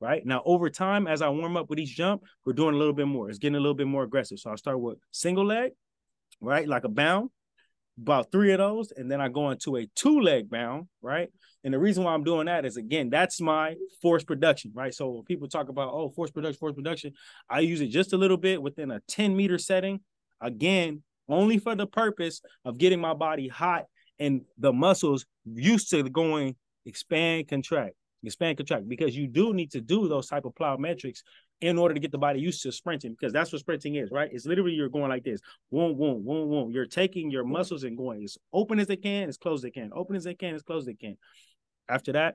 Right 0.00 0.24
now, 0.24 0.40
over 0.46 0.70
time, 0.70 1.06
as 1.06 1.20
I 1.20 1.28
warm 1.28 1.58
up 1.58 1.68
with 1.68 1.78
each 1.78 1.94
jump, 1.94 2.22
we're 2.46 2.54
doing 2.54 2.74
a 2.74 2.78
little 2.78 2.94
bit 2.94 3.06
more. 3.06 3.28
It's 3.28 3.38
getting 3.38 3.56
a 3.56 3.60
little 3.60 3.74
bit 3.74 3.86
more 3.86 4.04
aggressive. 4.04 4.38
So 4.38 4.48
I'll 4.48 4.56
start 4.56 4.80
with 4.80 4.96
single 5.10 5.44
leg, 5.44 5.72
right? 6.40 6.66
Like 6.66 6.84
a 6.84 6.88
bound, 6.88 7.28
about 7.98 8.32
three 8.32 8.52
of 8.52 8.58
those, 8.58 8.92
and 8.92 9.10
then 9.10 9.20
I 9.20 9.28
go 9.28 9.50
into 9.50 9.76
a 9.76 9.86
two 9.94 10.20
leg 10.20 10.50
bound, 10.50 10.88
right? 11.02 11.28
And 11.64 11.74
the 11.74 11.78
reason 11.78 12.04
why 12.04 12.14
I'm 12.14 12.24
doing 12.24 12.46
that 12.46 12.64
is 12.64 12.76
again, 12.76 13.10
that's 13.10 13.40
my 13.40 13.74
force 14.00 14.24
production, 14.24 14.72
right? 14.74 14.94
So 14.94 15.10
when 15.10 15.24
people 15.24 15.48
talk 15.48 15.68
about 15.68 15.92
oh, 15.92 16.10
force 16.10 16.30
production, 16.30 16.58
force 16.58 16.74
production, 16.74 17.12
I 17.48 17.60
use 17.60 17.80
it 17.80 17.88
just 17.88 18.12
a 18.12 18.16
little 18.16 18.38
bit 18.38 18.62
within 18.62 18.90
a 18.90 19.00
10 19.08 19.36
meter 19.36 19.58
setting. 19.58 20.00
Again, 20.40 21.02
only 21.28 21.58
for 21.58 21.74
the 21.74 21.86
purpose 21.86 22.40
of 22.64 22.78
getting 22.78 23.00
my 23.00 23.14
body 23.14 23.48
hot 23.48 23.84
and 24.18 24.42
the 24.58 24.72
muscles 24.72 25.26
used 25.44 25.90
to 25.90 26.02
going 26.02 26.56
expand, 26.86 27.48
contract, 27.48 27.94
expand, 28.24 28.56
contract, 28.56 28.88
because 28.88 29.16
you 29.16 29.26
do 29.26 29.52
need 29.52 29.70
to 29.72 29.80
do 29.80 30.08
those 30.08 30.28
type 30.28 30.44
of 30.44 30.54
plyometrics 30.54 31.20
in 31.60 31.78
order 31.78 31.94
to 31.94 32.00
get 32.00 32.10
the 32.10 32.18
body 32.18 32.40
used 32.40 32.62
to 32.62 32.72
sprinting 32.72 33.12
because 33.12 33.32
that's 33.32 33.52
what 33.52 33.60
sprinting 33.60 33.96
is, 33.96 34.10
right? 34.10 34.30
It's 34.32 34.46
literally 34.46 34.72
you're 34.72 34.88
going 34.88 35.08
like 35.08 35.24
this, 35.24 35.40
boom, 35.70 35.96
boom, 35.96 36.24
boom, 36.24 36.48
boom. 36.48 36.70
You're 36.70 36.86
taking 36.86 37.30
your 37.30 37.44
muscles 37.44 37.84
and 37.84 37.96
going 37.96 38.24
as 38.24 38.38
open 38.52 38.78
as 38.80 38.86
they 38.86 38.96
can, 38.96 39.28
as 39.28 39.36
close 39.36 39.58
as 39.58 39.62
they 39.62 39.70
can, 39.70 39.90
open 39.94 40.16
as 40.16 40.24
they 40.24 40.34
can, 40.34 40.54
as 40.54 40.62
close 40.62 40.82
as 40.82 40.86
they 40.86 40.94
can. 40.94 41.16
After 41.88 42.12
that, 42.12 42.34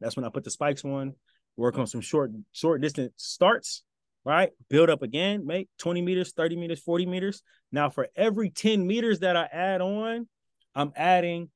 that's 0.00 0.16
when 0.16 0.24
I 0.24 0.28
put 0.28 0.44
the 0.44 0.50
spikes 0.50 0.84
on, 0.84 1.14
work 1.56 1.78
on 1.78 1.86
some 1.86 2.00
short, 2.00 2.32
short 2.52 2.80
distance 2.82 3.12
starts, 3.16 3.82
right? 4.24 4.50
Build 4.68 4.90
up 4.90 5.02
again, 5.02 5.46
make 5.46 5.68
20 5.78 6.02
meters, 6.02 6.32
30 6.32 6.56
meters, 6.56 6.80
40 6.80 7.06
meters. 7.06 7.42
Now, 7.70 7.88
for 7.88 8.08
every 8.16 8.50
10 8.50 8.86
meters 8.86 9.20
that 9.20 9.36
I 9.36 9.48
add 9.50 9.80
on, 9.80 10.28
I'm 10.74 10.92
adding 10.96 11.50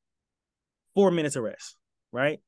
four 0.95 1.11
minutes 1.11 1.37
of 1.37 1.43
rest, 1.43 1.77
right? 2.13 2.41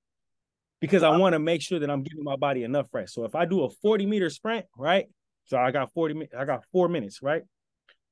Because 0.81 1.03
I 1.03 1.17
want 1.17 1.35
to 1.35 1.39
make 1.39 1.63
sure 1.63 1.79
that 1.79 1.91
I'm 1.91 2.03
giving 2.03 2.25
my 2.25 2.37
body 2.37 2.63
enough 2.63 2.89
rest. 2.93 3.15
So 3.15 3.25
if 3.25 3.35
I 3.35 3.45
do 3.45 3.65
a 3.65 3.71
40 3.71 4.07
meter 4.07 4.31
sprint, 4.31 4.67
right? 4.77 5.07
So 5.45 5.59
I 5.59 5.71
got 5.71 5.93
40 5.93 6.29
I 6.37 6.45
got 6.45 6.65
four 6.73 6.89
minutes, 6.89 7.21
right? 7.23 7.43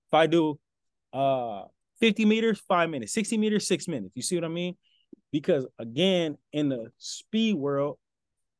If 0.09 0.15
I 0.15 0.27
do 0.27 0.59
uh 1.13 1.65
50 2.01 2.25
meters, 2.25 2.61
five 2.69 2.91
minutes, 2.91 3.13
60 3.15 3.39
meters, 3.39 3.67
six 3.67 3.89
minutes. 3.89 4.13
You 4.15 4.23
see 4.23 4.37
what 4.37 4.45
I 4.45 4.49
mean? 4.49 4.77
Because 5.33 5.67
again, 5.79 6.37
in 6.53 6.69
the 6.69 6.91
speed 6.99 7.55
world, 7.55 7.99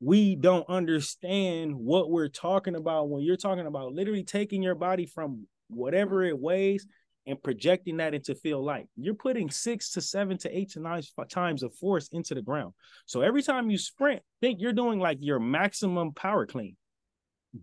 we 0.01 0.37
don't 0.37 0.69
understand 0.69 1.75
what 1.75 2.11
we're 2.11 2.29
talking 2.29 2.77
about 2.77 3.09
when 3.09 3.23
you're 3.23 3.37
talking 3.37 3.67
about 3.67 3.93
literally 3.93 4.25
taking 4.25 4.63
your 4.63 4.75
body 4.75 5.07
from 5.07 5.47
whatever 5.69 6.23
it 6.23 6.39
weighs 6.39 6.87
and 7.27 7.43
projecting 7.43 7.97
that 7.97 8.15
into 8.15 8.35
field 8.35 8.65
light. 8.65 8.89
You're 8.97 9.15
putting 9.15 9.51
six 9.51 9.91
to 9.93 10.01
seven 10.01 10.39
to 10.39 10.57
eight 10.57 10.71
to 10.73 10.81
nine 10.81 11.03
times 11.29 11.63
of 11.63 11.75
force 11.75 12.09
into 12.13 12.35
the 12.35 12.43
ground. 12.43 12.73
So 13.07 13.21
every 13.21 13.43
time 13.43 13.71
you 13.71 13.79
sprint, 13.79 14.23
think 14.41 14.61
you're 14.61 14.73
doing 14.73 15.01
like 15.01 15.19
your 15.21 15.41
maximum 15.41 16.13
power 16.13 16.47
clean, 16.47 16.77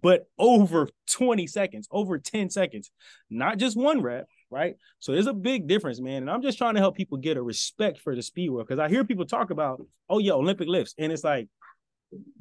but 0.01 0.25
over 0.37 0.89
20 1.11 1.47
seconds, 1.47 1.87
over 1.91 2.17
10 2.17 2.49
seconds, 2.49 2.91
not 3.29 3.57
just 3.57 3.77
one 3.77 4.01
rep, 4.01 4.27
right? 4.49 4.75
So 4.99 5.13
there's 5.13 5.27
a 5.27 5.33
big 5.33 5.67
difference, 5.67 6.01
man. 6.01 6.23
And 6.23 6.29
I'm 6.29 6.41
just 6.41 6.57
trying 6.57 6.73
to 6.75 6.81
help 6.81 6.95
people 6.95 7.17
get 7.17 7.37
a 7.37 7.41
respect 7.41 7.99
for 7.99 8.15
the 8.15 8.21
speed 8.21 8.49
world 8.49 8.67
because 8.67 8.79
I 8.79 8.89
hear 8.89 9.05
people 9.05 9.25
talk 9.25 9.49
about, 9.49 9.81
oh, 10.09 10.19
yeah, 10.19 10.33
Olympic 10.33 10.67
lifts. 10.67 10.93
And 10.97 11.11
it's 11.11 11.23
like, 11.23 11.47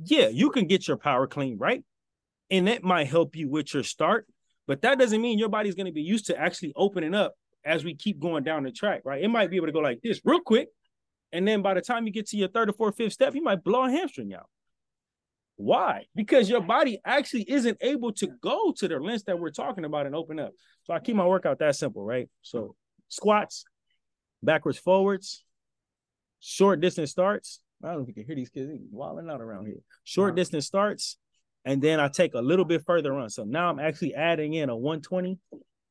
yeah, 0.04 0.28
you 0.28 0.50
can 0.50 0.66
get 0.66 0.88
your 0.88 0.96
power 0.96 1.26
clean, 1.26 1.56
right? 1.56 1.84
And 2.50 2.66
that 2.68 2.82
might 2.82 3.06
help 3.06 3.36
you 3.36 3.48
with 3.48 3.72
your 3.72 3.82
start 3.82 4.26
but 4.72 4.80
that 4.80 4.98
doesn't 4.98 5.20
mean 5.20 5.38
your 5.38 5.50
body's 5.50 5.74
going 5.74 5.84
to 5.84 5.92
be 5.92 6.00
used 6.00 6.24
to 6.28 6.40
actually 6.40 6.72
opening 6.76 7.14
up 7.14 7.34
as 7.62 7.84
we 7.84 7.94
keep 7.94 8.18
going 8.18 8.42
down 8.42 8.62
the 8.62 8.70
track, 8.72 9.02
right? 9.04 9.22
It 9.22 9.28
might 9.28 9.50
be 9.50 9.56
able 9.56 9.66
to 9.66 9.72
go 9.72 9.80
like 9.80 10.00
this 10.02 10.18
real 10.24 10.40
quick, 10.40 10.68
And 11.30 11.46
then 11.46 11.60
by 11.60 11.74
the 11.74 11.82
time 11.82 12.06
you 12.06 12.10
get 12.10 12.26
to 12.28 12.38
your 12.38 12.48
third 12.48 12.70
or 12.70 12.72
fourth, 12.72 12.96
fifth 12.96 13.12
step, 13.12 13.34
you 13.34 13.42
might 13.42 13.62
blow 13.62 13.84
a 13.84 13.90
hamstring 13.90 14.32
out. 14.32 14.48
Why? 15.56 16.06
Because 16.14 16.48
your 16.48 16.62
body 16.62 17.00
actually 17.04 17.44
isn't 17.50 17.76
able 17.82 18.12
to 18.14 18.28
go 18.42 18.72
to 18.78 18.88
the 18.88 18.98
lengths 18.98 19.24
that 19.24 19.38
we're 19.38 19.50
talking 19.50 19.84
about 19.84 20.06
and 20.06 20.14
open 20.14 20.40
up. 20.40 20.52
So 20.84 20.94
I 20.94 21.00
keep 21.00 21.16
my 21.16 21.26
workout 21.26 21.58
that 21.58 21.76
simple, 21.76 22.02
right? 22.02 22.30
So 22.40 22.74
squats, 23.08 23.66
backwards, 24.42 24.78
forwards, 24.78 25.44
short 26.40 26.80
distance 26.80 27.10
starts. 27.10 27.60
I 27.84 27.88
don't 27.88 27.96
know 27.96 28.02
if 28.04 28.08
you 28.08 28.14
can 28.14 28.24
hear 28.24 28.36
these 28.36 28.48
kids 28.48 28.70
wilding 28.90 29.28
out 29.28 29.42
around 29.42 29.66
here. 29.66 29.80
Short 30.04 30.32
wow. 30.32 30.36
distance 30.36 30.64
starts, 30.64 31.18
and 31.64 31.80
then 31.80 32.00
I 32.00 32.08
take 32.08 32.34
a 32.34 32.40
little 32.40 32.64
bit 32.64 32.84
further 32.84 33.14
on. 33.14 33.30
So 33.30 33.44
now 33.44 33.70
I'm 33.70 33.78
actually 33.78 34.14
adding 34.14 34.54
in 34.54 34.68
a 34.68 34.76
120, 34.76 35.38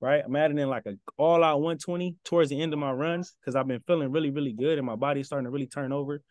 right? 0.01 0.21
I'm 0.25 0.35
adding 0.35 0.57
in 0.57 0.69
like 0.69 0.85
a 0.85 0.95
all 1.17 1.43
out 1.43 1.61
120 1.61 2.15
towards 2.25 2.49
the 2.49 2.61
end 2.61 2.73
of 2.73 2.79
my 2.79 2.91
runs 2.91 3.35
because 3.39 3.55
I've 3.55 3.67
been 3.67 3.81
feeling 3.87 4.11
really, 4.11 4.31
really 4.31 4.53
good 4.53 4.77
and 4.77 4.85
my 4.85 4.95
body's 4.95 5.27
starting 5.27 5.45
to 5.45 5.51
really 5.51 5.67
turn 5.67 5.93
over. 5.93 6.21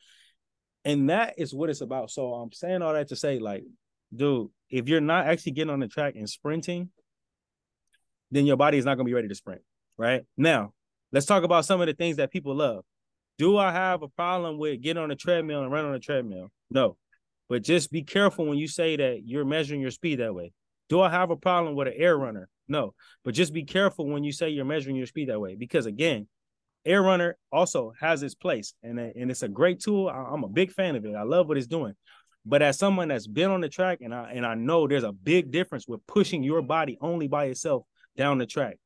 And 0.84 1.10
that 1.10 1.34
is 1.38 1.54
what 1.54 1.70
it's 1.70 1.80
about. 1.80 2.10
So 2.10 2.34
I'm 2.34 2.52
saying 2.52 2.82
all 2.82 2.92
that 2.92 3.08
to 3.08 3.16
say, 3.16 3.38
like, 3.38 3.64
dude, 4.14 4.48
if 4.70 4.88
you're 4.88 5.00
not 5.00 5.26
actually 5.26 5.52
getting 5.52 5.72
on 5.72 5.80
the 5.80 5.88
track 5.88 6.14
and 6.16 6.28
sprinting, 6.28 6.90
then 8.30 8.46
your 8.46 8.56
body 8.56 8.78
is 8.78 8.84
not 8.84 8.96
gonna 8.96 9.06
be 9.06 9.14
ready 9.14 9.28
to 9.28 9.34
sprint. 9.34 9.62
Right 9.96 10.24
now, 10.36 10.72
let's 11.12 11.26
talk 11.26 11.44
about 11.44 11.64
some 11.64 11.80
of 11.80 11.86
the 11.86 11.94
things 11.94 12.16
that 12.16 12.30
people 12.30 12.54
love. 12.54 12.84
Do 13.38 13.56
I 13.56 13.72
have 13.72 14.02
a 14.02 14.08
problem 14.08 14.58
with 14.58 14.82
getting 14.82 15.02
on 15.02 15.10
a 15.10 15.16
treadmill 15.16 15.62
and 15.62 15.72
run 15.72 15.84
on 15.84 15.94
a 15.94 15.98
treadmill? 15.98 16.50
No. 16.70 16.96
But 17.50 17.64
just 17.64 17.90
be 17.90 18.04
careful 18.04 18.46
when 18.46 18.58
you 18.58 18.68
say 18.68 18.96
that 18.96 19.22
you're 19.26 19.44
measuring 19.44 19.80
your 19.80 19.90
speed 19.90 20.20
that 20.20 20.34
way. 20.34 20.52
Do 20.88 21.00
I 21.00 21.10
have 21.10 21.30
a 21.30 21.36
problem 21.36 21.74
with 21.74 21.88
an 21.88 21.94
air 21.96 22.16
runner? 22.16 22.48
No. 22.68 22.94
But 23.24 23.34
just 23.34 23.52
be 23.52 23.64
careful 23.64 24.06
when 24.06 24.22
you 24.22 24.30
say 24.30 24.50
you're 24.50 24.64
measuring 24.64 24.94
your 24.94 25.06
speed 25.06 25.28
that 25.30 25.40
way. 25.40 25.56
Because 25.56 25.84
again, 25.84 26.28
air 26.86 27.02
runner 27.02 27.36
also 27.50 27.92
has 28.00 28.22
its 28.22 28.36
place 28.36 28.74
and, 28.84 29.00
uh, 29.00 29.08
and 29.16 29.32
it's 29.32 29.42
a 29.42 29.48
great 29.48 29.80
tool. 29.80 30.08
I'm 30.08 30.44
a 30.44 30.48
big 30.48 30.70
fan 30.70 30.94
of 30.94 31.04
it. 31.04 31.16
I 31.16 31.24
love 31.24 31.48
what 31.48 31.58
it's 31.58 31.66
doing. 31.66 31.94
But 32.46 32.62
as 32.62 32.78
someone 32.78 33.08
that's 33.08 33.26
been 33.26 33.50
on 33.50 33.60
the 33.60 33.68
track 33.68 33.98
and 34.00 34.14
I 34.14 34.32
and 34.32 34.46
I 34.46 34.54
know 34.54 34.86
there's 34.86 35.04
a 35.04 35.12
big 35.12 35.50
difference 35.50 35.86
with 35.88 36.06
pushing 36.06 36.42
your 36.44 36.62
body 36.62 36.96
only 37.00 37.26
by 37.26 37.46
itself 37.46 37.82
down 38.16 38.38
the 38.38 38.46
track. 38.46 38.76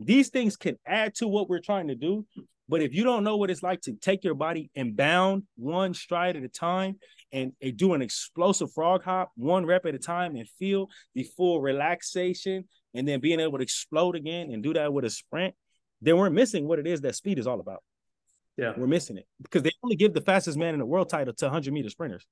These 0.00 0.30
things 0.30 0.56
can 0.56 0.76
add 0.86 1.14
to 1.16 1.28
what 1.28 1.48
we're 1.48 1.60
trying 1.60 1.88
to 1.88 1.94
do, 1.94 2.26
but 2.68 2.82
if 2.82 2.94
you 2.94 3.04
don't 3.04 3.22
know 3.22 3.36
what 3.36 3.50
it's 3.50 3.62
like 3.62 3.82
to 3.82 3.92
take 3.92 4.24
your 4.24 4.34
body 4.34 4.70
and 4.74 4.96
bound 4.96 5.44
one 5.56 5.94
stride 5.94 6.36
at 6.36 6.42
a 6.42 6.48
time 6.48 6.96
and, 7.34 7.76
do 7.76 7.92
an 7.94 8.02
explosive 8.02 8.72
frog 8.72 9.02
hop 9.02 9.32
one 9.36 9.66
rep 9.66 9.84
at 9.86 9.94
a 9.94 9.98
time 9.98 10.36
and 10.36 10.48
feel 10.48 10.88
the 11.14 11.24
full 11.36 11.60
relaxation 11.60 12.64
and 12.94 13.06
then 13.06 13.20
being 13.20 13.40
able 13.40 13.58
to 13.58 13.62
explode 13.62 14.16
again 14.16 14.50
and 14.50 14.62
do 14.62 14.72
that 14.72 14.92
with 14.92 15.04
a 15.04 15.10
sprint, 15.10 15.54
then 16.00 16.16
we're 16.16 16.30
missing 16.30 16.66
what 16.66 16.78
it 16.78 16.86
is 16.86 17.00
that 17.00 17.14
speed 17.14 17.38
is 17.38 17.46
all 17.46 17.60
about. 17.60 17.82
Yeah. 18.56 18.72
We're 18.76 18.86
missing 18.86 19.18
it 19.18 19.26
because 19.42 19.62
they 19.62 19.72
only 19.82 19.96
give 19.96 20.14
the 20.14 20.20
fastest 20.20 20.56
man 20.56 20.74
in 20.74 20.78
the 20.78 20.86
world 20.86 21.08
title 21.08 21.34
to 21.34 21.46
100 21.46 21.72
meter 21.74 21.90
sprinters. 21.90 22.24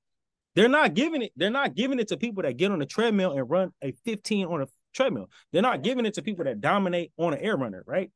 They're 0.55 0.69
not 0.69 0.93
giving 0.93 1.23
it. 1.23 1.31
They're 1.35 1.49
not 1.49 1.75
giving 1.75 1.99
it 1.99 2.09
to 2.09 2.17
people 2.17 2.43
that 2.43 2.57
get 2.57 2.71
on 2.71 2.81
a 2.81 2.85
treadmill 2.85 3.31
and 3.31 3.49
run 3.49 3.71
a 3.83 3.91
15 4.05 4.45
on 4.45 4.61
a 4.61 4.67
treadmill. 4.93 5.29
They're 5.51 5.61
not 5.61 5.81
giving 5.81 6.05
it 6.05 6.13
to 6.13 6.21
people 6.21 6.45
that 6.45 6.61
dominate 6.61 7.11
on 7.17 7.33
an 7.33 7.39
air 7.39 7.57
runner, 7.57 7.83
right? 7.85 8.11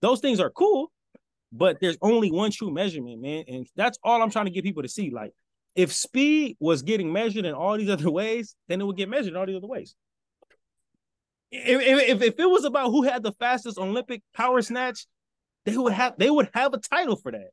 Those 0.00 0.20
things 0.20 0.40
are 0.40 0.50
cool, 0.50 0.92
but 1.52 1.78
there's 1.80 1.98
only 2.00 2.30
one 2.30 2.50
true 2.50 2.70
measurement, 2.70 3.20
man. 3.20 3.44
And 3.48 3.66
that's 3.76 3.98
all 4.02 4.22
I'm 4.22 4.30
trying 4.30 4.46
to 4.46 4.50
get 4.50 4.64
people 4.64 4.82
to 4.82 4.88
see. 4.88 5.10
Like, 5.10 5.32
if 5.74 5.92
speed 5.92 6.56
was 6.60 6.82
getting 6.82 7.12
measured 7.12 7.44
in 7.44 7.54
all 7.54 7.76
these 7.76 7.90
other 7.96 8.10
ways, 8.10 8.54
then 8.68 8.80
it 8.80 8.84
would 8.84 8.96
get 8.96 9.08
measured 9.08 9.32
in 9.32 9.36
all 9.36 9.46
these 9.46 9.56
other 9.56 9.66
ways. 9.66 9.94
If, 11.50 11.80
if, 11.80 12.22
if 12.22 12.38
it 12.38 12.50
was 12.50 12.64
about 12.64 12.90
who 12.90 13.02
had 13.02 13.22
the 13.22 13.32
fastest 13.32 13.78
Olympic 13.78 14.22
power 14.34 14.60
snatch, 14.60 15.06
they 15.64 15.76
would 15.76 15.92
have 15.92 16.14
they 16.18 16.30
would 16.30 16.50
have 16.52 16.74
a 16.74 16.78
title 16.78 17.16
for 17.16 17.32
that. 17.32 17.50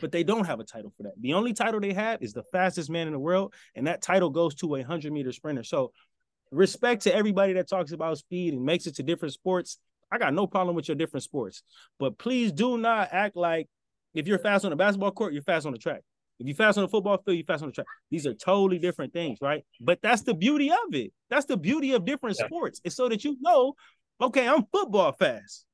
But 0.00 0.10
they 0.10 0.24
don't 0.24 0.46
have 0.46 0.58
a 0.58 0.64
title 0.64 0.92
for 0.96 1.04
that. 1.04 1.12
The 1.20 1.34
only 1.34 1.52
title 1.52 1.78
they 1.78 1.92
have 1.92 2.20
is 2.20 2.32
the 2.32 2.42
fastest 2.50 2.90
man 2.90 3.06
in 3.06 3.12
the 3.12 3.18
world, 3.18 3.54
and 3.76 3.86
that 3.86 4.02
title 4.02 4.28
goes 4.28 4.56
to 4.56 4.74
a 4.74 4.82
hundred 4.82 5.12
meter 5.12 5.30
sprinter. 5.30 5.62
So 5.62 5.92
respect 6.50 7.02
to 7.02 7.14
everybody 7.14 7.52
that 7.54 7.68
talks 7.68 7.92
about 7.92 8.18
speed 8.18 8.54
and 8.54 8.64
makes 8.64 8.86
it 8.86 8.96
to 8.96 9.04
different 9.04 9.34
sports. 9.34 9.78
I 10.10 10.18
got 10.18 10.34
no 10.34 10.48
problem 10.48 10.74
with 10.74 10.88
your 10.88 10.96
different 10.96 11.22
sports, 11.22 11.62
but 11.98 12.18
please 12.18 12.50
do 12.50 12.76
not 12.76 13.08
act 13.12 13.36
like 13.36 13.68
if 14.14 14.26
you're 14.26 14.38
fast 14.38 14.64
on 14.64 14.70
the 14.70 14.76
basketball 14.76 15.12
court, 15.12 15.32
you're 15.32 15.42
fast 15.42 15.64
on 15.64 15.72
the 15.72 15.78
track. 15.78 16.02
If 16.40 16.48
you 16.48 16.54
fast 16.54 16.78
on 16.78 16.82
the 16.82 16.88
football 16.88 17.18
field, 17.18 17.36
you 17.36 17.44
fast 17.44 17.62
on 17.62 17.68
the 17.68 17.72
track. 17.72 17.86
These 18.10 18.26
are 18.26 18.34
totally 18.34 18.78
different 18.78 19.12
things, 19.12 19.38
right? 19.40 19.64
But 19.80 20.00
that's 20.02 20.22
the 20.22 20.34
beauty 20.34 20.70
of 20.70 20.92
it. 20.92 21.12
That's 21.30 21.46
the 21.46 21.56
beauty 21.56 21.92
of 21.92 22.04
different 22.04 22.36
yeah. 22.38 22.46
sports. 22.46 22.80
It's 22.84 22.96
so 22.96 23.08
that 23.08 23.24
you 23.24 23.36
know, 23.40 23.74
okay, 24.20 24.48
I'm 24.48 24.64
football 24.72 25.12
fast. 25.12 25.64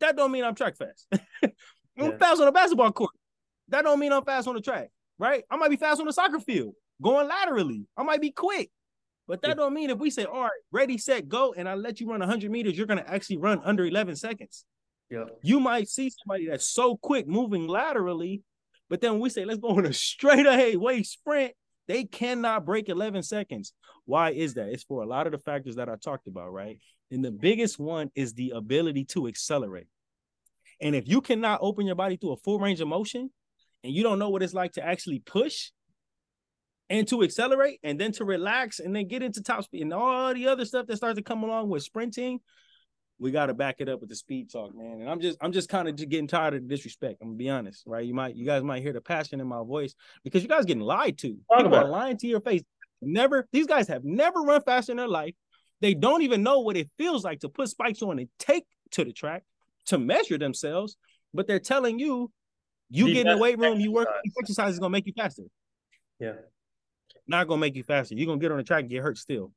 That 0.00 0.16
don't 0.16 0.30
mean 0.30 0.44
I'm 0.44 0.54
track 0.54 0.76
fast. 0.76 1.06
I'm 1.42 1.50
yeah. 1.96 2.16
fast 2.16 2.40
on 2.40 2.46
the 2.46 2.52
basketball 2.52 2.92
court. 2.92 3.10
That 3.68 3.82
don't 3.82 3.98
mean 3.98 4.12
I'm 4.12 4.24
fast 4.24 4.46
on 4.46 4.54
the 4.54 4.60
track, 4.60 4.90
right? 5.18 5.42
I 5.50 5.56
might 5.56 5.70
be 5.70 5.76
fast 5.76 6.00
on 6.00 6.06
the 6.06 6.12
soccer 6.12 6.38
field, 6.38 6.74
going 7.02 7.26
laterally. 7.26 7.86
I 7.96 8.04
might 8.04 8.20
be 8.20 8.30
quick. 8.30 8.70
But 9.26 9.42
that 9.42 9.48
yeah. 9.48 9.54
don't 9.54 9.74
mean 9.74 9.90
if 9.90 9.98
we 9.98 10.08
say, 10.08 10.24
all 10.24 10.40
right, 10.40 10.50
ready, 10.72 10.96
set, 10.96 11.28
go, 11.28 11.52
and 11.54 11.68
I 11.68 11.74
let 11.74 12.00
you 12.00 12.08
run 12.08 12.20
100 12.20 12.50
meters, 12.50 12.78
you're 12.78 12.86
going 12.86 13.04
to 13.04 13.10
actually 13.10 13.36
run 13.36 13.60
under 13.62 13.84
11 13.84 14.16
seconds. 14.16 14.64
Yeah. 15.10 15.24
You 15.42 15.60
might 15.60 15.88
see 15.88 16.10
somebody 16.10 16.48
that's 16.48 16.66
so 16.66 16.96
quick 16.96 17.28
moving 17.28 17.66
laterally, 17.66 18.42
but 18.88 19.00
then 19.00 19.18
we 19.18 19.30
say, 19.30 19.44
let's 19.44 19.60
go 19.60 19.68
on 19.68 19.86
a 19.86 19.92
straight 19.92 20.46
ahead 20.46 20.76
way 20.76 21.02
sprint, 21.02 21.52
they 21.86 22.04
cannot 22.04 22.64
break 22.64 22.88
11 22.88 23.22
seconds. 23.22 23.72
Why 24.04 24.30
is 24.30 24.54
that? 24.54 24.68
It's 24.68 24.84
for 24.84 25.02
a 25.02 25.06
lot 25.06 25.26
of 25.26 25.32
the 25.32 25.38
factors 25.38 25.76
that 25.76 25.88
I 25.88 25.96
talked 25.96 26.26
about, 26.26 26.52
right? 26.52 26.78
And 27.10 27.24
the 27.24 27.30
biggest 27.30 27.78
one 27.78 28.10
is 28.14 28.34
the 28.34 28.52
ability 28.54 29.04
to 29.06 29.26
accelerate. 29.26 29.86
And 30.80 30.94
if 30.94 31.08
you 31.08 31.20
cannot 31.20 31.60
open 31.62 31.86
your 31.86 31.96
body 31.96 32.16
to 32.18 32.32
a 32.32 32.36
full 32.36 32.58
range 32.58 32.80
of 32.80 32.88
motion 32.88 33.30
and 33.82 33.92
you 33.92 34.02
don't 34.02 34.18
know 34.18 34.28
what 34.28 34.42
it's 34.42 34.54
like 34.54 34.72
to 34.72 34.84
actually 34.84 35.20
push, 35.20 35.70
and 36.90 37.06
to 37.08 37.22
accelerate 37.22 37.80
and 37.82 38.00
then 38.00 38.12
to 38.12 38.24
relax 38.24 38.80
and 38.80 38.94
then 38.94 39.06
get 39.06 39.22
into 39.22 39.42
top 39.42 39.64
speed 39.64 39.82
and 39.82 39.92
all 39.92 40.32
the 40.32 40.48
other 40.48 40.64
stuff 40.64 40.86
that 40.86 40.96
starts 40.96 41.16
to 41.16 41.22
come 41.22 41.42
along 41.42 41.68
with 41.68 41.82
sprinting 41.82 42.40
we 43.18 43.30
got 43.30 43.46
to 43.46 43.54
back 43.54 43.76
it 43.78 43.88
up 43.88 44.00
with 44.00 44.08
the 44.08 44.14
speed 44.14 44.50
talk 44.50 44.74
man. 44.74 45.00
And 45.00 45.10
i'm 45.10 45.20
just 45.20 45.38
i'm 45.40 45.52
just 45.52 45.68
kind 45.68 45.88
of 45.88 45.96
just 45.96 46.08
getting 46.08 46.26
tired 46.28 46.54
of 46.54 46.62
the 46.62 46.68
disrespect 46.68 47.18
i'm 47.20 47.28
gonna 47.28 47.38
be 47.38 47.48
honest 47.48 47.84
right? 47.86 48.04
You 48.04 48.14
might 48.14 48.36
you 48.36 48.46
guys 48.46 48.62
might 48.62 48.82
hear 48.82 48.92
the 48.92 49.00
passion 49.00 49.40
in 49.40 49.46
my 49.46 49.62
voice 49.62 49.94
because 50.24 50.42
you 50.42 50.48
guys 50.48 50.64
getting 50.64 50.82
lied 50.82 51.18
to. 51.18 51.36
Talk 51.50 51.62
people 51.62 51.76
are 51.76 51.88
lying 51.88 52.16
to 52.18 52.26
your 52.26 52.40
face. 52.40 52.62
Never 53.00 53.48
these 53.52 53.66
guys 53.66 53.88
have 53.88 54.04
never 54.04 54.40
run 54.40 54.62
faster 54.62 54.92
in 54.92 54.98
their 54.98 55.08
life. 55.08 55.34
They 55.80 55.94
don't 55.94 56.22
even 56.22 56.42
know 56.42 56.60
what 56.60 56.76
it 56.76 56.90
feels 56.98 57.24
like 57.24 57.40
to 57.40 57.48
put 57.48 57.68
spikes 57.68 58.02
on 58.02 58.18
and 58.18 58.28
take 58.38 58.64
to 58.92 59.04
the 59.04 59.12
track 59.12 59.44
to 59.86 59.98
measure 59.98 60.38
themselves 60.38 60.96
but 61.34 61.46
they're 61.46 61.58
telling 61.58 61.98
you 61.98 62.30
you 62.90 63.06
the 63.06 63.12
get 63.12 63.26
in 63.26 63.32
the 63.32 63.38
weight 63.38 63.58
room 63.58 63.80
you 63.80 63.92
work 63.92 64.08
exercise. 64.40 64.74
is 64.74 64.78
gonna 64.78 64.90
make 64.90 65.06
you 65.06 65.12
faster. 65.16 65.44
Yeah. 66.18 66.32
Not 67.26 67.46
gonna 67.46 67.60
make 67.60 67.76
you 67.76 67.82
faster. 67.82 68.14
You're 68.14 68.26
gonna 68.26 68.40
get 68.40 68.50
on 68.50 68.56
the 68.56 68.64
track 68.64 68.80
and 68.80 68.90
get 68.90 69.02
hurt 69.02 69.18
still. 69.18 69.52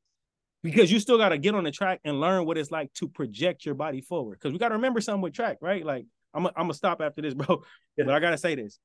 Because 0.64 0.92
you 0.92 1.00
still 1.00 1.18
gotta 1.18 1.38
get 1.38 1.56
on 1.56 1.64
the 1.64 1.72
track 1.72 2.02
and 2.04 2.20
learn 2.22 2.46
what 2.46 2.58
it's 2.58 2.72
like 2.72 2.94
to 2.94 3.08
project 3.08 3.66
your 3.66 3.76
body 3.76 4.02
forward. 4.02 4.40
Because 4.40 4.54
we 4.54 4.60
gotta 4.60 4.76
remember 4.76 5.02
something 5.02 5.22
with 5.22 5.34
track, 5.34 5.58
right? 5.62 5.86
Like 5.86 6.06
I'm 6.34 6.46
I'm 6.48 6.54
gonna 6.56 6.74
stop 6.74 7.02
after 7.02 7.22
this, 7.22 7.34
bro. 7.36 7.64
Yeah. 7.98 8.06
But 8.06 8.14
I 8.14 8.20
gotta 8.20 8.38
say 8.38 8.56
this. 8.56 8.80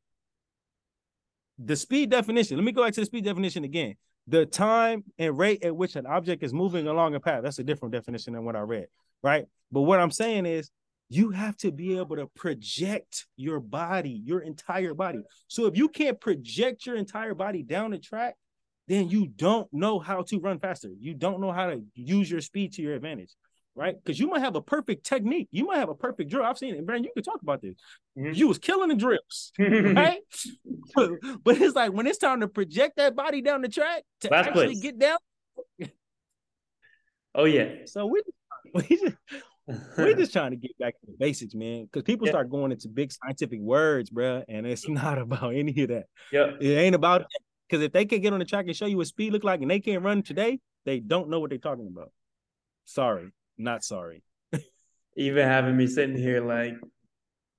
The 1.58 1.76
speed 1.76 2.10
definition. 2.10 2.56
Let 2.56 2.64
me 2.64 2.72
go 2.72 2.82
back 2.84 2.92
to 2.94 3.00
the 3.00 3.06
speed 3.06 3.24
definition 3.24 3.64
again. 3.64 3.94
The 4.26 4.44
time 4.44 5.04
and 5.18 5.38
rate 5.38 5.64
at 5.64 5.74
which 5.74 5.96
an 5.96 6.06
object 6.06 6.42
is 6.42 6.52
moving 6.52 6.88
along 6.88 7.14
a 7.14 7.20
path. 7.20 7.42
That's 7.42 7.58
a 7.58 7.64
different 7.64 7.92
definition 7.92 8.32
than 8.32 8.44
what 8.44 8.56
I 8.56 8.60
read, 8.60 8.86
right? 9.22 9.46
But 9.70 9.82
what 9.82 10.00
I'm 10.00 10.10
saying 10.10 10.46
is 10.46 10.70
you 11.08 11.30
have 11.30 11.56
to 11.58 11.70
be 11.70 11.98
able 11.98 12.16
to 12.16 12.26
project 12.26 13.26
your 13.36 13.60
body, 13.60 14.20
your 14.24 14.40
entire 14.40 14.94
body. 14.94 15.20
So 15.46 15.66
if 15.66 15.76
you 15.76 15.88
can't 15.88 16.20
project 16.20 16.84
your 16.86 16.96
entire 16.96 17.34
body 17.34 17.62
down 17.62 17.92
the 17.92 17.98
track, 17.98 18.34
then 18.88 19.08
you 19.08 19.26
don't 19.26 19.72
know 19.72 19.98
how 19.98 20.22
to 20.22 20.38
run 20.38 20.58
faster. 20.58 20.90
You 20.98 21.14
don't 21.14 21.40
know 21.40 21.52
how 21.52 21.66
to 21.70 21.82
use 21.94 22.30
your 22.30 22.40
speed 22.40 22.74
to 22.74 22.82
your 22.82 22.94
advantage, 22.94 23.34
right? 23.74 23.96
Because 23.96 24.18
you 24.18 24.28
might 24.28 24.40
have 24.40 24.54
a 24.56 24.62
perfect 24.62 25.04
technique. 25.04 25.48
You 25.50 25.66
might 25.66 25.78
have 25.78 25.88
a 25.88 25.94
perfect 25.94 26.30
drill. 26.30 26.44
I've 26.44 26.58
seen 26.58 26.74
it. 26.74 26.86
Brendan, 26.86 27.04
you 27.04 27.10
can 27.14 27.24
talk 27.24 27.42
about 27.42 27.62
this. 27.62 27.74
Mm-hmm. 28.16 28.34
You 28.34 28.48
was 28.48 28.58
killing 28.58 28.88
the 28.88 28.94
drills, 28.94 29.52
right? 29.58 30.18
but, 30.94 31.10
but, 31.44 31.60
it's 31.60 31.74
like 31.74 31.92
when 31.92 32.06
it's 32.06 32.18
time 32.18 32.40
to 32.40 32.48
project 32.48 32.96
that 32.96 33.16
body 33.16 33.42
down 33.42 33.62
the 33.62 33.68
track 33.68 34.04
to 34.20 34.28
Last 34.28 34.48
actually 34.48 34.66
place. 34.66 34.80
get 34.80 34.98
down. 34.98 35.18
oh 37.34 37.44
yeah. 37.44 37.86
So 37.86 38.06
we 38.06 38.22
we 38.72 38.82
just 38.82 39.16
we're 39.96 40.14
just 40.16 40.32
trying 40.32 40.52
to 40.52 40.56
get 40.56 40.78
back 40.78 40.94
to 41.00 41.06
the 41.06 41.16
basics, 41.18 41.54
man. 41.54 41.84
Because 41.84 42.02
people 42.04 42.26
yeah. 42.26 42.32
start 42.32 42.50
going 42.50 42.72
into 42.72 42.88
big 42.88 43.12
scientific 43.12 43.60
words, 43.60 44.10
bro, 44.10 44.44
and 44.48 44.66
it's 44.66 44.88
not 44.88 45.18
about 45.18 45.54
any 45.54 45.82
of 45.82 45.88
that. 45.88 46.04
Yeah, 46.32 46.52
it 46.60 46.68
ain't 46.68 46.94
about 46.94 47.22
because 47.68 47.82
if 47.82 47.92
they 47.92 48.04
can 48.04 48.20
get 48.20 48.32
on 48.32 48.38
the 48.38 48.44
track 48.44 48.66
and 48.66 48.76
show 48.76 48.86
you 48.86 48.96
what 48.96 49.06
speed 49.06 49.32
look 49.32 49.44
like 49.44 49.60
and 49.60 49.70
they 49.70 49.80
can't 49.80 50.02
run 50.02 50.22
today, 50.22 50.60
they 50.84 51.00
don't 51.00 51.28
know 51.28 51.40
what 51.40 51.50
they're 51.50 51.58
talking 51.58 51.88
about. 51.88 52.12
Sorry, 52.84 53.30
not 53.58 53.84
sorry. 53.84 54.22
Even 55.16 55.46
having 55.46 55.76
me 55.76 55.86
sitting 55.86 56.16
here 56.16 56.40
like 56.40 56.74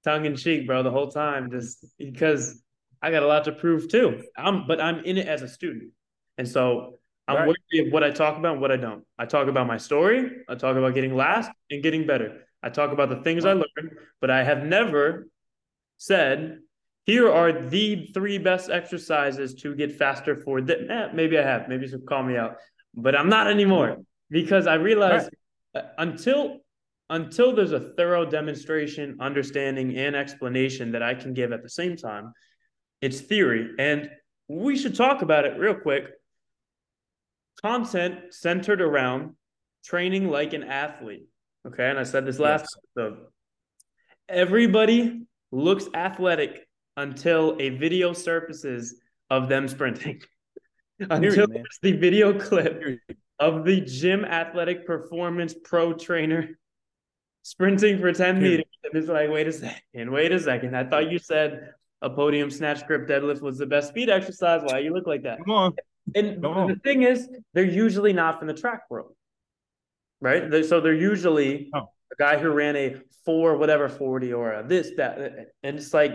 tongue 0.03 0.25
in 0.25 0.35
cheek, 0.35 0.65
bro, 0.65 0.83
the 0.83 0.91
whole 0.91 1.09
time, 1.09 1.51
just 1.51 1.85
because 1.97 2.61
I 3.01 3.11
got 3.11 3.23
a 3.23 3.27
lot 3.27 3.43
to 3.45 3.51
prove 3.51 3.89
too. 3.89 4.23
I'm 4.37 4.65
but 4.67 4.79
I'm 4.79 5.03
in 5.03 5.17
it 5.17 5.27
as 5.27 5.41
a 5.41 5.47
student. 5.47 5.91
And 6.37 6.47
so 6.47 6.99
I'm 7.27 7.35
right. 7.35 7.47
wary 7.71 7.87
of 7.87 7.93
what 7.93 8.03
I 8.03 8.11
talk 8.11 8.37
about 8.37 8.53
and 8.53 8.61
what 8.61 8.71
I 8.71 8.77
don't. 8.77 9.03
I 9.19 9.25
talk 9.25 9.47
about 9.47 9.67
my 9.67 9.77
story, 9.77 10.43
I 10.47 10.55
talk 10.55 10.77
about 10.77 10.93
getting 10.93 11.15
last 11.15 11.51
and 11.69 11.83
getting 11.83 12.07
better. 12.07 12.43
I 12.63 12.69
talk 12.69 12.91
about 12.91 13.09
the 13.09 13.21
things 13.21 13.45
I 13.45 13.53
learned, 13.53 13.97
but 14.21 14.31
I 14.31 14.43
have 14.43 14.63
never 14.63 15.27
said 15.97 16.59
here 17.07 17.31
are 17.31 17.53
the 17.53 18.09
three 18.13 18.37
best 18.37 18.69
exercises 18.69 19.55
to 19.55 19.73
get 19.73 19.95
faster 19.95 20.35
for 20.35 20.61
that. 20.61 20.91
Eh, 20.91 21.07
maybe 21.13 21.39
I 21.39 21.41
have, 21.41 21.69
maybe 21.69 21.85
you 21.85 21.89
should 21.89 22.05
call 22.05 22.21
me 22.21 22.35
out, 22.35 22.57
but 22.93 23.15
I'm 23.15 23.29
not 23.29 23.47
anymore 23.47 23.97
because 24.29 24.67
I 24.67 24.75
realized 24.75 25.29
right. 25.73 25.85
Until 25.97 26.59
until 27.09 27.55
there's 27.55 27.71
a 27.71 27.79
thorough 27.79 28.25
demonstration, 28.25 29.17
understanding, 29.21 29.97
and 29.97 30.15
explanation 30.15 30.91
that 30.91 31.01
I 31.01 31.13
can 31.13 31.33
give 31.33 31.53
at 31.53 31.63
the 31.63 31.69
same 31.69 31.95
time, 31.95 32.33
it's 32.99 33.21
theory. 33.21 33.69
And 33.79 34.09
we 34.49 34.77
should 34.77 34.95
talk 34.95 35.21
about 35.21 35.45
it 35.45 35.57
real 35.57 35.75
quick. 35.75 36.05
Content 37.61 38.33
centered 38.33 38.81
around 38.81 39.35
training 39.85 40.29
like 40.29 40.51
an 40.51 40.63
athlete. 40.63 41.27
Okay. 41.65 41.89
And 41.89 41.97
I 41.97 42.03
said 42.03 42.25
this 42.25 42.39
last 42.39 42.65
yes. 42.97 43.05
episode. 43.07 43.25
Everybody 44.27 45.21
looks 45.51 45.87
athletic 45.93 46.66
until 46.97 47.55
a 47.59 47.69
video 47.69 48.11
surfaces 48.11 48.95
of 49.29 49.47
them 49.47 49.67
sprinting. 49.67 50.21
until 50.99 51.47
there's 51.47 51.79
the 51.81 51.93
video 51.93 52.37
clip 52.37 52.99
of 53.39 53.63
the 53.63 53.81
gym 53.81 54.25
athletic 54.25 54.85
performance 54.85 55.53
pro 55.63 55.93
trainer 55.93 56.57
sprinting 57.43 57.99
for 57.99 58.11
10 58.11 58.41
meters. 58.41 58.65
And 58.83 58.95
it's 58.95 59.07
like, 59.07 59.29
wait 59.29 59.47
a 59.47 59.53
second, 59.53 60.11
wait 60.11 60.31
a 60.31 60.39
second. 60.39 60.75
I 60.75 60.83
thought 60.83 61.11
you 61.11 61.19
said 61.19 61.71
a 62.01 62.09
podium 62.09 62.49
snatch 62.49 62.85
grip 62.87 63.07
deadlift 63.07 63.41
was 63.41 63.57
the 63.57 63.65
best 63.65 63.89
speed 63.89 64.09
exercise. 64.09 64.61
Why 64.65 64.79
you 64.79 64.93
look 64.93 65.07
like 65.07 65.23
that? 65.23 65.37
Come 65.45 65.51
on. 65.51 65.73
And 66.15 66.41
Come 66.41 66.51
on. 66.51 66.67
the 66.67 66.75
thing 66.77 67.03
is, 67.03 67.29
they're 67.53 67.63
usually 67.63 68.13
not 68.13 68.39
from 68.39 68.47
the 68.47 68.53
track 68.53 68.83
world, 68.89 69.13
right? 70.21 70.65
So 70.65 70.81
they're 70.81 70.93
usually 70.93 71.69
oh. 71.73 71.89
a 72.11 72.15
guy 72.17 72.37
who 72.37 72.49
ran 72.49 72.75
a 72.75 72.95
four, 73.25 73.57
whatever, 73.57 73.89
40 73.89 74.33
or 74.33 74.53
a 74.53 74.67
this, 74.67 74.91
that. 74.97 75.51
And 75.63 75.77
it's 75.77 75.93
like, 75.93 76.13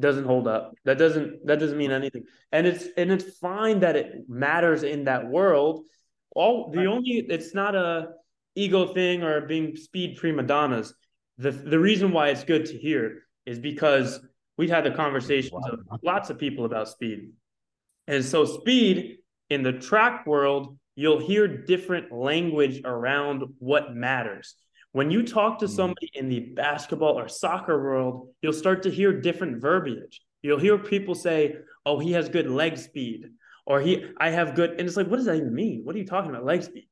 doesn't 0.00 0.24
hold 0.24 0.48
up. 0.48 0.74
That 0.84 0.98
doesn't 0.98 1.46
that 1.46 1.58
doesn't 1.58 1.78
mean 1.78 1.90
anything. 1.90 2.24
And 2.52 2.66
it's 2.66 2.86
and 2.96 3.10
it's 3.10 3.38
fine 3.38 3.80
that 3.80 3.96
it 3.96 4.28
matters 4.28 4.82
in 4.82 5.04
that 5.04 5.28
world. 5.28 5.84
All 6.34 6.70
the 6.70 6.86
only 6.86 7.26
it's 7.28 7.54
not 7.54 7.74
a 7.74 8.08
ego 8.54 8.92
thing 8.92 9.22
or 9.22 9.42
being 9.42 9.76
speed 9.76 10.16
prima 10.16 10.42
donnas. 10.42 10.94
The 11.38 11.50
the 11.50 11.78
reason 11.78 12.12
why 12.12 12.28
it's 12.28 12.44
good 12.44 12.66
to 12.66 12.76
hear 12.76 13.22
is 13.46 13.58
because 13.58 14.20
we've 14.56 14.70
had 14.70 14.84
the 14.84 14.90
conversations 14.90 15.64
of 15.70 15.80
lots 16.02 16.30
of 16.30 16.38
people 16.38 16.64
about 16.64 16.88
speed. 16.88 17.30
And 18.06 18.24
so 18.24 18.44
speed 18.44 19.18
in 19.50 19.62
the 19.62 19.72
track 19.72 20.26
world, 20.26 20.78
you'll 20.96 21.20
hear 21.20 21.46
different 21.46 22.12
language 22.12 22.82
around 22.84 23.44
what 23.58 23.94
matters. 23.94 24.54
When 24.92 25.10
you 25.10 25.22
talk 25.22 25.58
to 25.58 25.66
mm. 25.66 25.70
somebody 25.70 26.10
in 26.14 26.28
the 26.28 26.40
basketball 26.40 27.18
or 27.18 27.28
soccer 27.28 27.82
world, 27.82 28.28
you'll 28.42 28.52
start 28.52 28.82
to 28.84 28.90
hear 28.90 29.20
different 29.20 29.60
verbiage. 29.60 30.20
You'll 30.42 30.60
hear 30.60 30.78
people 30.78 31.14
say, 31.14 31.56
"Oh, 31.84 31.98
he 31.98 32.12
has 32.12 32.28
good 32.28 32.48
leg 32.48 32.78
speed," 32.78 33.26
or 33.66 33.80
"He, 33.80 34.04
I 34.18 34.30
have 34.30 34.54
good," 34.54 34.70
and 34.70 34.80
it's 34.80 34.96
like, 34.96 35.08
what 35.08 35.16
does 35.16 35.26
that 35.26 35.36
even 35.36 35.54
mean? 35.54 35.82
What 35.84 35.94
are 35.94 35.98
you 35.98 36.06
talking 36.06 36.30
about, 36.30 36.44
leg 36.44 36.62
speed? 36.62 36.88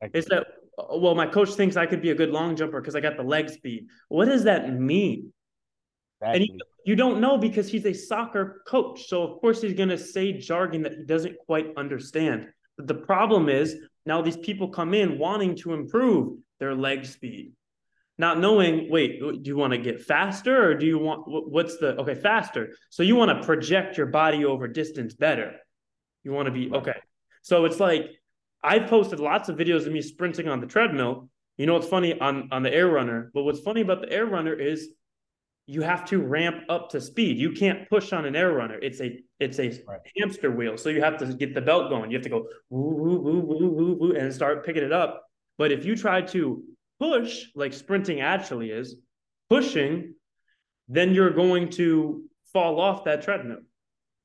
It's 0.00 0.28
that 0.28 0.46
well, 0.90 1.14
my 1.14 1.26
coach 1.26 1.50
thinks 1.50 1.76
I 1.76 1.86
could 1.86 2.00
be 2.00 2.10
a 2.10 2.14
good 2.14 2.30
long 2.30 2.54
jumper 2.56 2.80
because 2.80 2.94
I 2.94 3.00
got 3.00 3.16
the 3.16 3.22
leg 3.22 3.50
speed. 3.50 3.86
What 4.08 4.26
does 4.26 4.44
that 4.44 4.72
mean? 4.72 5.32
Exactly. 6.20 6.40
And 6.40 6.46
you, 6.46 6.58
you 6.84 6.96
don't 6.96 7.20
know 7.20 7.36
because 7.36 7.68
he's 7.68 7.86
a 7.86 7.92
soccer 7.92 8.62
coach. 8.66 9.08
So 9.08 9.22
of 9.22 9.40
course 9.40 9.60
he's 9.60 9.74
going 9.74 9.88
to 9.88 9.98
say 9.98 10.32
jargon 10.32 10.82
that 10.82 10.92
he 10.92 11.04
doesn't 11.04 11.36
quite 11.46 11.66
understand. 11.76 12.46
But 12.76 12.86
the 12.86 12.94
problem 12.94 13.48
is 13.48 13.76
now 14.06 14.22
these 14.22 14.36
people 14.36 14.68
come 14.68 14.94
in 14.94 15.18
wanting 15.18 15.56
to 15.56 15.74
improve 15.74 16.38
their 16.58 16.74
leg 16.74 17.06
speed. 17.06 17.52
Not 18.20 18.40
knowing, 18.40 18.90
wait, 18.90 19.20
do 19.20 19.40
you 19.44 19.56
want 19.56 19.72
to 19.72 19.78
get 19.78 20.00
faster 20.02 20.70
or 20.70 20.74
do 20.74 20.86
you 20.86 20.98
want 20.98 21.22
what's 21.26 21.78
the 21.78 21.96
okay, 22.00 22.16
faster. 22.16 22.74
So 22.90 23.04
you 23.04 23.14
want 23.14 23.30
to 23.30 23.46
project 23.46 23.96
your 23.96 24.06
body 24.06 24.44
over 24.44 24.66
distance 24.66 25.14
better. 25.14 25.52
You 26.24 26.32
want 26.32 26.46
to 26.46 26.52
be 26.52 26.70
okay. 26.72 26.96
So 27.42 27.64
it's 27.64 27.78
like 27.78 28.06
I've 28.62 28.88
posted 28.88 29.20
lots 29.20 29.48
of 29.48 29.56
videos 29.56 29.86
of 29.86 29.92
me 29.92 30.02
sprinting 30.02 30.48
on 30.48 30.60
the 30.60 30.66
treadmill. 30.66 31.30
You 31.58 31.66
know 31.66 31.74
what's 31.74 31.86
funny 31.86 32.18
on 32.18 32.48
on 32.50 32.64
the 32.64 32.74
air 32.74 32.88
runner, 32.88 33.30
but 33.34 33.44
what's 33.44 33.60
funny 33.60 33.82
about 33.82 34.00
the 34.00 34.12
air 34.12 34.26
runner 34.26 34.52
is 34.52 34.88
you 35.66 35.82
have 35.82 36.04
to 36.06 36.18
ramp 36.18 36.64
up 36.68 36.90
to 36.90 37.00
speed. 37.00 37.38
You 37.38 37.52
can't 37.52 37.88
push 37.90 38.12
on 38.12 38.24
an 38.24 38.34
air 38.34 38.52
runner. 38.52 38.78
It's 38.80 39.00
a 39.00 39.20
it's 39.38 39.60
a 39.60 39.68
right. 39.86 40.00
hamster 40.16 40.50
wheel. 40.50 40.76
So 40.76 40.88
you 40.88 41.02
have 41.02 41.18
to 41.18 41.26
get 41.26 41.54
the 41.54 41.60
belt 41.60 41.90
going. 41.90 42.10
You 42.10 42.16
have 42.16 42.24
to 42.24 42.30
go 42.30 42.46
woo, 42.70 42.94
woo, 42.94 43.20
woo, 43.20 43.40
woo, 43.40 43.68
woo, 43.68 43.96
woo, 44.00 44.12
and 44.16 44.32
start 44.32 44.64
picking 44.64 44.82
it 44.82 44.92
up. 44.92 45.27
But 45.58 45.72
if 45.72 45.84
you 45.84 45.96
try 45.96 46.22
to 46.22 46.62
push, 47.00 47.46
like 47.54 47.72
sprinting 47.72 48.20
actually 48.20 48.70
is, 48.70 48.96
pushing, 49.50 50.14
then 50.88 51.12
you're 51.12 51.30
going 51.30 51.68
to 51.70 52.24
fall 52.52 52.80
off 52.80 53.04
that 53.04 53.22
treadmill. 53.22 53.60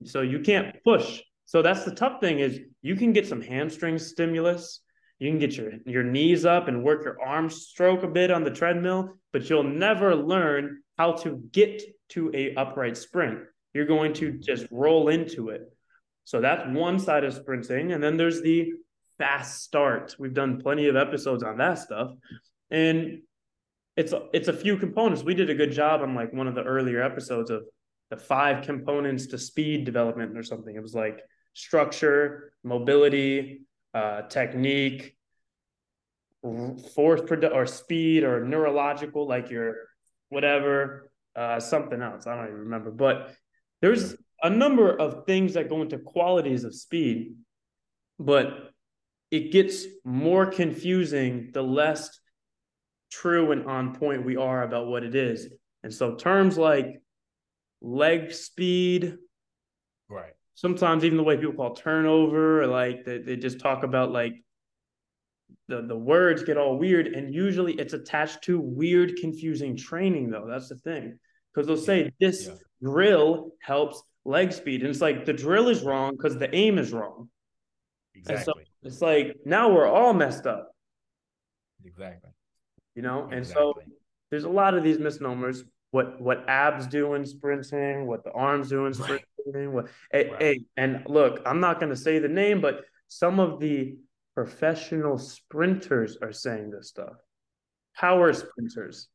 So 0.06 0.22
you 0.22 0.39
can't 0.39 0.76
push. 0.84 1.22
So 1.46 1.62
that's 1.62 1.84
the 1.84 1.93
tough 1.93 2.19
thing 2.22 2.39
is 2.39 2.60
you 2.82 2.96
can 2.96 3.13
get 3.13 3.28
some 3.28 3.41
hamstring 3.41 3.98
stimulus. 3.98 4.82
You 5.19 5.30
can 5.30 5.39
get 5.39 5.56
your, 5.56 5.72
your 5.86 6.04
knees 6.04 6.46
up 6.46 6.67
and 6.67 6.84
work 6.84 7.04
your 7.04 7.22
arm 7.22 7.50
stroke 7.50 8.04
a 8.04 8.08
bit 8.08 8.32
on 8.32 8.43
the 8.43 8.52
treadmill, 8.52 9.10
but 9.32 9.50
you'll 9.50 9.63
never 9.63 10.15
learn 10.15 10.82
how 10.98 11.13
to 11.13 11.41
get 11.52 11.82
to 12.10 12.32
a 12.34 12.54
upright 12.56 12.98
sprint. 12.98 13.39
You're 13.74 13.86
going 13.86 14.13
to 14.13 14.34
just 14.34 14.67
roll 14.72 15.10
into 15.10 15.50
it. 15.50 15.62
So 16.26 16.39
that's 16.39 16.63
one 16.67 17.00
side 17.00 17.24
of 17.24 17.34
sprinting. 17.34 17.91
And 17.91 18.04
then 18.04 18.17
there's 18.17 18.41
the 18.41 18.74
fast 19.23 19.63
start. 19.63 20.15
We've 20.19 20.33
done 20.33 20.62
plenty 20.62 20.88
of 20.89 20.97
episodes 20.97 21.43
on 21.43 21.57
that 21.57 21.79
stuff. 21.79 22.12
And 22.69 23.21
it's 23.95 24.13
it's 24.33 24.49
a 24.49 24.53
few 24.53 24.75
components. 24.77 25.23
We 25.23 25.33
did 25.33 25.49
a 25.49 25.55
good 25.55 25.71
job 25.71 26.01
on 26.01 26.13
like 26.13 26.33
one 26.33 26.47
of 26.47 26.55
the 26.55 26.63
earlier 26.63 27.01
episodes 27.01 27.49
of 27.49 27.63
the 28.09 28.17
five 28.17 28.65
components 28.65 29.27
to 29.27 29.38
speed 29.38 29.86
development 29.86 30.38
or 30.38 30.43
something. 30.43 30.75
It 30.75 30.81
was 30.81 30.93
like 30.93 31.21
structure, 31.53 32.53
mobility, 32.63 33.62
uh, 33.93 34.23
technique, 34.23 35.15
force 36.93 37.21
produ- 37.21 37.55
or 37.55 37.65
speed 37.65 38.25
or 38.25 38.45
neurological, 38.45 39.25
like 39.25 39.49
your 39.49 39.75
whatever, 40.29 41.12
uh, 41.38 41.62
something 41.62 42.01
else. 42.01 42.27
I 42.27 42.36
don't 42.36 42.47
even 42.47 42.59
remember. 42.59 42.91
But 42.91 43.33
there's 43.81 44.15
a 44.41 44.49
number 44.49 44.99
of 44.99 45.25
things 45.25 45.53
that 45.53 45.69
go 45.69 45.81
into 45.81 45.97
qualities 45.97 46.65
of 46.65 46.75
speed, 46.75 47.36
but 48.19 48.72
it 49.34 49.52
gets 49.52 49.88
more 50.06 50.46
confusing 50.46 51.50
the 51.56 51.62
less 51.63 52.19
true 53.12 53.52
and 53.52 53.65
on 53.65 53.96
point 53.96 54.24
we 54.24 54.38
are 54.38 54.62
about 54.62 54.86
what 54.86 55.04
it 55.04 55.15
is. 55.15 55.48
And 55.82 55.91
so 55.91 56.13
terms 56.13 56.56
like 56.56 57.02
leg 57.82 58.32
speed, 58.32 59.15
right? 60.08 60.34
Sometimes 60.54 61.04
even 61.04 61.17
the 61.17 61.24
way 61.24 61.36
people 61.36 61.56
call 61.56 61.74
turnover, 61.74 62.62
or 62.62 62.67
like 62.67 63.06
they, 63.06 63.17
they 63.17 63.36
just 63.36 63.60
talk 63.60 63.82
about 63.82 64.12
like 64.12 64.34
the 65.67 65.82
the 65.82 65.98
words 65.98 66.43
get 66.43 66.58
all 66.58 66.78
weird, 66.78 67.08
and 67.08 67.34
usually 67.34 67.74
it's 67.74 67.93
attached 67.93 68.43
to 68.43 68.60
weird, 68.60 69.15
confusing 69.19 69.76
training. 69.76 70.30
Though 70.30 70.46
that's 70.48 70.69
the 70.69 70.76
thing, 70.76 71.17
because 71.52 71.65
they'll 71.65 71.76
say 71.76 72.12
this 72.19 72.46
yeah. 72.46 72.54
drill 72.84 73.54
helps 73.60 74.04
leg 74.26 74.54
speed, 74.54 74.82
and 74.82 74.91
it's 74.91 75.02
like 75.02 75.26
the 75.26 75.34
drill 75.34 75.69
is 75.69 75.82
wrong 75.82 76.12
because 76.12 76.38
the 76.38 76.54
aim 76.54 76.78
is 76.78 76.93
wrong. 76.93 77.30
Exactly. 78.13 78.65
It's 78.84 79.02
like 79.02 79.38
now 79.46 79.72
we're 79.72 79.88
all 79.88 80.13
messed 80.13 80.46
up. 80.46 80.72
Exactly. 81.86 82.32
You 82.96 83.02
know, 83.02 83.30
and 83.32 83.46
so 83.46 83.74
there's 84.30 84.43
a 84.43 84.50
lot 84.50 84.74
of 84.74 84.84
these 84.84 85.00
misnomers. 85.00 85.63
What 85.91 86.19
what 86.19 86.48
abs 86.48 86.88
do 86.88 87.13
in 87.13 87.26
sprinting, 87.26 88.08
what 88.08 88.24
the 88.24 88.32
arms 88.32 88.69
do 88.69 88.86
in 88.86 88.93
sprinting, 88.93 89.26
right. 89.54 89.69
what 89.69 89.88
hey, 90.12 90.30
right. 90.30 90.41
hey, 90.41 90.60
and 90.78 91.04
look, 91.08 91.41
I'm 91.46 91.60
not 91.60 91.80
gonna 91.80 91.96
say 91.96 92.19
the 92.19 92.28
name, 92.28 92.62
but 92.62 92.82
some 93.08 93.39
of 93.39 93.60
the 93.60 93.96
professional 94.34 95.17
sprinters 95.17 96.17
are 96.22 96.32
saying 96.32 96.72
this 96.72 96.89
stuff. 96.89 97.13
Power 97.96 98.34
sprinters 98.34 99.08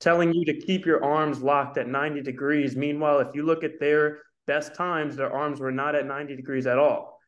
telling 0.00 0.32
you 0.32 0.44
to 0.46 0.54
keep 0.54 0.84
your 0.84 1.04
arms 1.04 1.42
locked 1.42 1.78
at 1.78 1.86
90 1.86 2.22
degrees. 2.22 2.74
Meanwhile, 2.74 3.20
if 3.20 3.28
you 3.34 3.44
look 3.44 3.62
at 3.62 3.78
their 3.78 4.22
best 4.46 4.74
times, 4.74 5.14
their 5.14 5.32
arms 5.32 5.60
were 5.60 5.70
not 5.70 5.94
at 5.94 6.06
90 6.06 6.34
degrees 6.34 6.66
at 6.66 6.78
all. 6.78 7.20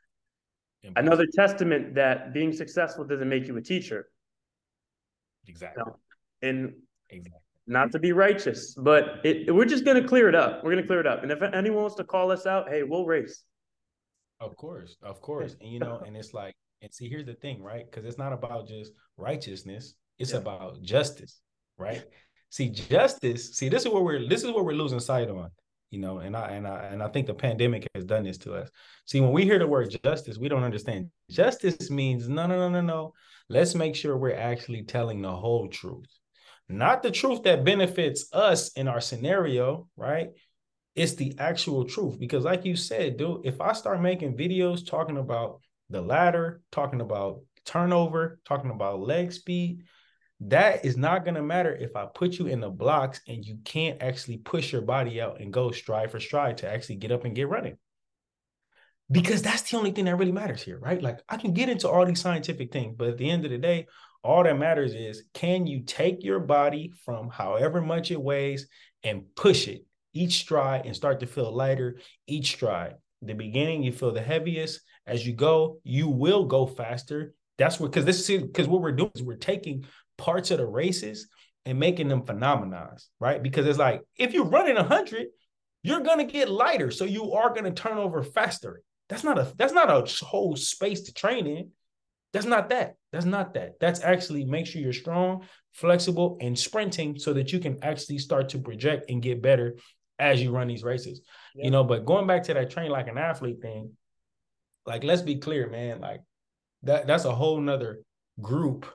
Another 0.96 1.26
testament 1.32 1.94
that 1.94 2.32
being 2.32 2.52
successful 2.52 3.04
doesn't 3.04 3.28
make 3.28 3.46
you 3.46 3.56
a 3.56 3.62
teacher. 3.62 4.08
Exactly. 5.46 5.82
No. 5.86 5.96
And 6.42 6.74
exactly. 7.10 7.40
not 7.66 7.92
to 7.92 7.98
be 7.98 8.12
righteous, 8.12 8.74
but 8.74 9.24
it, 9.24 9.54
we're 9.54 9.64
just 9.64 9.84
going 9.84 10.00
to 10.00 10.06
clear 10.06 10.28
it 10.28 10.34
up. 10.34 10.62
We're 10.62 10.72
going 10.72 10.82
to 10.82 10.86
clear 10.86 11.00
it 11.00 11.06
up. 11.06 11.22
And 11.22 11.32
if 11.32 11.42
anyone 11.42 11.82
wants 11.82 11.96
to 11.96 12.04
call 12.04 12.30
us 12.30 12.46
out, 12.46 12.68
hey, 12.68 12.82
we'll 12.82 13.06
race. 13.06 13.44
Of 14.40 14.56
course, 14.56 14.96
of 15.02 15.20
course. 15.20 15.56
And 15.60 15.70
you 15.70 15.78
know, 15.78 16.02
and 16.06 16.16
it's 16.16 16.34
like, 16.34 16.54
and 16.82 16.92
see, 16.92 17.08
here's 17.08 17.24
the 17.24 17.34
thing, 17.34 17.62
right? 17.62 17.84
Because 17.90 18.04
it's 18.04 18.18
not 18.18 18.32
about 18.32 18.68
just 18.68 18.92
righteousness; 19.16 19.94
it's 20.18 20.32
yeah. 20.32 20.38
about 20.38 20.82
justice, 20.82 21.40
right? 21.78 22.04
See, 22.50 22.68
justice. 22.68 23.56
See, 23.56 23.68
this 23.68 23.86
is 23.86 23.88
where 23.88 24.02
we're. 24.02 24.28
This 24.28 24.42
is 24.42 24.50
what 24.50 24.64
we're 24.64 24.74
losing 24.74 25.00
sight 25.00 25.30
on 25.30 25.50
you 25.94 26.00
know 26.00 26.18
and 26.18 26.36
i 26.36 26.50
and 26.50 26.66
i 26.66 26.84
and 26.86 27.02
i 27.02 27.08
think 27.08 27.26
the 27.26 27.34
pandemic 27.34 27.86
has 27.94 28.04
done 28.04 28.24
this 28.24 28.38
to 28.38 28.52
us 28.52 28.68
see 29.06 29.20
when 29.20 29.32
we 29.32 29.44
hear 29.44 29.58
the 29.58 29.66
word 29.66 29.96
justice 30.04 30.36
we 30.36 30.48
don't 30.48 30.64
understand 30.64 31.08
justice 31.30 31.90
means 31.90 32.28
no 32.28 32.46
no 32.46 32.56
no 32.56 32.68
no 32.68 32.80
no 32.80 33.12
let's 33.48 33.74
make 33.74 33.94
sure 33.96 34.16
we're 34.16 34.34
actually 34.34 34.82
telling 34.82 35.22
the 35.22 35.30
whole 35.30 35.68
truth 35.68 36.18
not 36.68 37.02
the 37.02 37.10
truth 37.10 37.42
that 37.42 37.64
benefits 37.64 38.32
us 38.32 38.72
in 38.72 38.88
our 38.88 39.00
scenario, 39.00 39.88
right? 39.96 40.30
It's 40.94 41.14
the 41.14 41.34
actual 41.38 41.84
truth. 41.84 42.18
Because, 42.18 42.44
like 42.44 42.64
you 42.64 42.76
said, 42.76 43.16
dude, 43.16 43.44
if 43.44 43.60
I 43.60 43.72
start 43.72 44.00
making 44.00 44.36
videos 44.36 44.86
talking 44.86 45.18
about 45.18 45.60
the 45.90 46.00
ladder, 46.00 46.62
talking 46.72 47.00
about 47.00 47.40
turnover, 47.66 48.38
talking 48.44 48.70
about 48.70 49.00
leg 49.00 49.32
speed, 49.32 49.82
that 50.48 50.84
is 50.84 50.96
not 50.96 51.24
going 51.24 51.34
to 51.34 51.42
matter 51.42 51.74
if 51.74 51.96
I 51.96 52.06
put 52.06 52.38
you 52.38 52.46
in 52.46 52.60
the 52.60 52.68
blocks 52.68 53.20
and 53.26 53.44
you 53.44 53.58
can't 53.64 54.02
actually 54.02 54.38
push 54.38 54.72
your 54.72 54.82
body 54.82 55.20
out 55.20 55.40
and 55.40 55.52
go 55.52 55.70
stride 55.70 56.10
for 56.10 56.20
stride 56.20 56.58
to 56.58 56.70
actually 56.70 56.96
get 56.96 57.12
up 57.12 57.24
and 57.24 57.34
get 57.34 57.48
running. 57.48 57.76
Because 59.10 59.42
that's 59.42 59.70
the 59.70 59.76
only 59.76 59.90
thing 59.90 60.06
that 60.06 60.16
really 60.16 60.32
matters 60.32 60.62
here, 60.62 60.78
right? 60.78 61.00
Like 61.02 61.20
I 61.28 61.36
can 61.36 61.52
get 61.52 61.68
into 61.68 61.88
all 61.88 62.06
these 62.06 62.20
scientific 62.20 62.72
things, 62.72 62.94
but 62.96 63.08
at 63.08 63.18
the 63.18 63.30
end 63.30 63.44
of 63.44 63.50
the 63.50 63.58
day, 63.58 63.86
all 64.22 64.42
that 64.42 64.58
matters 64.58 64.94
is 64.94 65.24
can 65.34 65.66
you 65.66 65.82
take 65.82 66.24
your 66.24 66.40
body 66.40 66.92
from 67.04 67.28
however 67.28 67.82
much 67.82 68.10
it 68.10 68.20
weighs 68.20 68.66
and 69.02 69.24
push 69.36 69.68
it 69.68 69.84
each 70.14 70.38
stride 70.38 70.86
and 70.86 70.96
start 70.96 71.20
to 71.20 71.26
feel 71.26 71.54
lighter 71.54 71.98
each 72.26 72.52
stride. 72.52 72.94
The 73.20 73.34
beginning, 73.34 73.82
you 73.82 73.92
feel 73.92 74.12
the 74.12 74.22
heaviest. 74.22 74.80
As 75.06 75.26
you 75.26 75.34
go, 75.34 75.80
you 75.82 76.08
will 76.08 76.46
go 76.46 76.66
faster. 76.66 77.34
That's 77.58 77.78
what 77.78 77.90
because 77.90 78.04
this 78.04 78.28
is 78.30 78.42
because 78.42 78.68
what 78.68 78.80
we're 78.80 78.92
doing 78.92 79.12
is 79.14 79.22
we're 79.22 79.36
taking 79.36 79.84
parts 80.16 80.50
of 80.50 80.58
the 80.58 80.66
races 80.66 81.28
and 81.66 81.78
making 81.78 82.08
them 82.08 82.22
phenomenons, 82.22 83.06
right? 83.20 83.42
Because 83.42 83.66
it's 83.66 83.78
like 83.78 84.02
if 84.16 84.32
you're 84.32 84.44
running 84.44 84.76
100, 84.76 85.26
you're 85.82 86.00
gonna 86.00 86.24
get 86.24 86.48
lighter, 86.48 86.90
so 86.90 87.04
you 87.04 87.32
are 87.32 87.54
gonna 87.54 87.72
turn 87.72 87.98
over 87.98 88.22
faster. 88.22 88.82
That's 89.08 89.24
not 89.24 89.38
a 89.38 89.52
that's 89.56 89.72
not 89.72 89.90
a 89.90 90.24
whole 90.24 90.56
space 90.56 91.02
to 91.02 91.14
train 91.14 91.46
in. 91.46 91.70
That's 92.32 92.46
not 92.46 92.70
that. 92.70 92.96
That's 93.12 93.26
not 93.26 93.54
that. 93.54 93.78
That's 93.80 94.00
actually 94.02 94.44
make 94.44 94.66
sure 94.66 94.82
you're 94.82 94.92
strong, 94.92 95.44
flexible, 95.72 96.36
and 96.40 96.58
sprinting 96.58 97.18
so 97.18 97.32
that 97.34 97.52
you 97.52 97.60
can 97.60 97.78
actually 97.82 98.18
start 98.18 98.48
to 98.50 98.58
project 98.58 99.08
and 99.08 99.22
get 99.22 99.40
better 99.40 99.76
as 100.18 100.42
you 100.42 100.50
run 100.50 100.68
these 100.68 100.82
races. 100.82 101.20
Yeah. 101.54 101.66
You 101.66 101.70
know, 101.70 101.84
but 101.84 102.04
going 102.04 102.26
back 102.26 102.44
to 102.44 102.54
that 102.54 102.70
train 102.70 102.90
like 102.90 103.08
an 103.08 103.18
athlete 103.18 103.60
thing, 103.60 103.92
like 104.86 105.04
let's 105.04 105.22
be 105.22 105.36
clear, 105.36 105.68
man. 105.68 106.00
Like 106.00 106.20
that 106.82 107.06
that's 107.06 107.24
a 107.24 107.34
whole 107.34 107.60
nother 107.60 108.00
group 108.40 108.86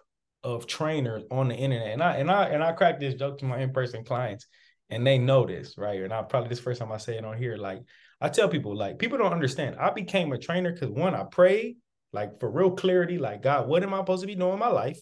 of 0.44 0.68
trainers 0.68 1.24
on 1.32 1.50
the 1.50 1.56
internet. 1.56 1.90
And 1.90 2.04
I 2.04 2.16
and 2.16 2.32
I 2.32 2.46
and 2.48 2.64
I 2.64 2.72
crack 2.72 3.00
this 3.00 3.16
joke 3.16 3.40
to 3.40 3.46
my 3.46 3.60
in-person 3.60 4.04
clients, 4.06 4.48
and 4.90 5.06
they 5.06 5.18
know 5.18 5.46
this, 5.46 5.78
right? 5.78 6.02
And 6.02 6.14
I 6.14 6.22
probably 6.22 6.50
this 6.50 6.60
first 6.60 6.80
time 6.80 6.92
I 6.92 6.98
say 6.98 7.18
it 7.18 7.26
on 7.26 7.38
here. 7.38 7.58
Like 7.58 7.82
I 8.22 8.30
tell 8.30 8.50
people, 8.50 8.76
like 8.76 9.00
people 9.00 9.18
don't 9.18 9.34
understand. 9.34 9.78
I 9.80 9.92
became 9.92 10.32
a 10.32 10.38
trainer 10.38 10.72
because 10.72 10.90
one, 10.90 11.16
I 11.16 11.24
prayed, 11.24 11.78
like 12.14 12.40
for 12.40 12.50
real 12.50 12.72
clarity, 12.72 13.18
like 13.18 13.42
God, 13.42 13.68
what 13.68 13.84
am 13.84 13.94
I 13.94 14.00
supposed 14.00 14.22
to 14.22 14.28
be 14.28 14.36
doing 14.36 14.54
in 14.54 14.60
my 14.60 14.70
life? 14.70 15.00